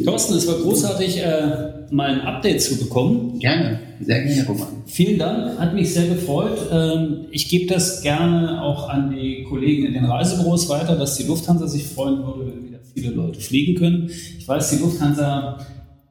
Thorsten, 0.06 0.36
es 0.36 0.46
war 0.46 0.60
großartig, 0.60 1.18
äh, 1.18 1.74
mal 1.89 2.12
ein 2.12 2.22
Update 2.22 2.62
zu 2.62 2.78
bekommen. 2.78 3.39
Gerne, 3.39 3.80
sehr 4.06 4.24
gerne, 4.24 4.46
Roman. 4.48 4.68
Vielen 4.86 5.18
Dank, 5.18 5.60
hat 5.60 5.74
mich 5.74 5.94
sehr 5.94 6.08
gefreut. 6.08 6.58
Ähm, 6.72 7.26
ich 7.32 7.50
gebe 7.50 7.74
das 7.74 8.02
gerne 8.02 8.62
auch 8.62 8.89
an 8.89 9.12
die 9.12 9.44
Kollegen 9.44 9.86
in 9.86 9.94
den 9.94 10.06
Reisebüros 10.06 10.70
weiter, 10.70 10.96
dass 10.96 11.16
die 11.18 11.24
Lufthansa 11.24 11.68
sich 11.68 11.86
freuen 11.86 12.20
würde, 12.20 12.52
wenn 12.52 12.68
wieder 12.68 12.80
viele 12.94 13.12
Leute 13.12 13.39
fliegen 13.39 13.76
können. 13.76 14.10
Ich 14.38 14.48
weiß, 14.48 14.72
die 14.72 14.78
Lufthansa 14.78 15.60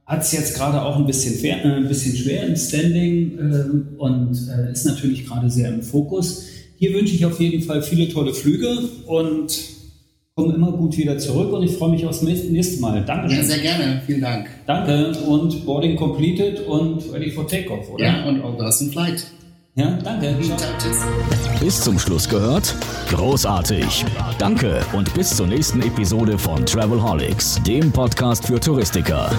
hat 0.06 0.22
es 0.22 0.32
jetzt 0.32 0.54
gerade 0.54 0.82
auch 0.82 0.96
ein 0.96 1.06
bisschen, 1.06 1.34
fair, 1.34 1.64
äh, 1.64 1.68
ein 1.68 1.88
bisschen 1.88 2.16
schwer 2.16 2.46
im 2.46 2.56
Standing 2.56 3.38
äh, 3.38 3.98
und 3.98 4.36
äh, 4.48 4.72
ist 4.72 4.84
natürlich 4.84 5.26
gerade 5.26 5.48
sehr 5.50 5.68
im 5.72 5.82
Fokus. 5.82 6.46
Hier 6.76 6.92
wünsche 6.94 7.14
ich 7.14 7.24
auf 7.24 7.40
jeden 7.40 7.62
Fall 7.62 7.82
viele 7.82 8.08
tolle 8.08 8.34
Flüge 8.34 8.76
und 9.06 9.52
komme 10.34 10.54
immer 10.54 10.72
gut 10.72 10.96
wieder 10.96 11.18
zurück 11.18 11.52
und 11.52 11.62
ich 11.62 11.76
freue 11.76 11.90
mich 11.90 12.06
aufs 12.06 12.22
nächste 12.22 12.80
Mal. 12.80 13.04
Danke. 13.04 13.34
Ja, 13.34 13.42
sehr 13.42 13.58
gerne. 13.58 14.02
Vielen 14.06 14.22
Dank. 14.22 14.48
Danke 14.66 15.12
und 15.26 15.66
Boarding 15.66 15.96
completed 15.96 16.66
und 16.66 17.12
ready 17.12 17.30
for 17.30 17.46
takeoff, 17.46 17.90
oder? 17.90 18.04
Ja, 18.04 18.24
und 18.24 18.42
all 18.42 18.56
das 18.56 18.80
in 18.80 18.90
flight. 18.90 19.26
Ja, 19.74 19.98
danke. 20.04 20.36
Bis 21.60 21.80
zum 21.80 21.98
Schluss 21.98 22.28
gehört? 22.28 22.74
Großartig. 23.08 24.04
Danke 24.38 24.80
und 24.92 25.12
bis 25.14 25.36
zur 25.36 25.46
nächsten 25.46 25.80
Episode 25.80 26.38
von 26.38 26.64
Travelholics, 26.66 27.62
dem 27.66 27.90
Podcast 27.90 28.46
für 28.46 28.60
Touristiker. 28.60 29.30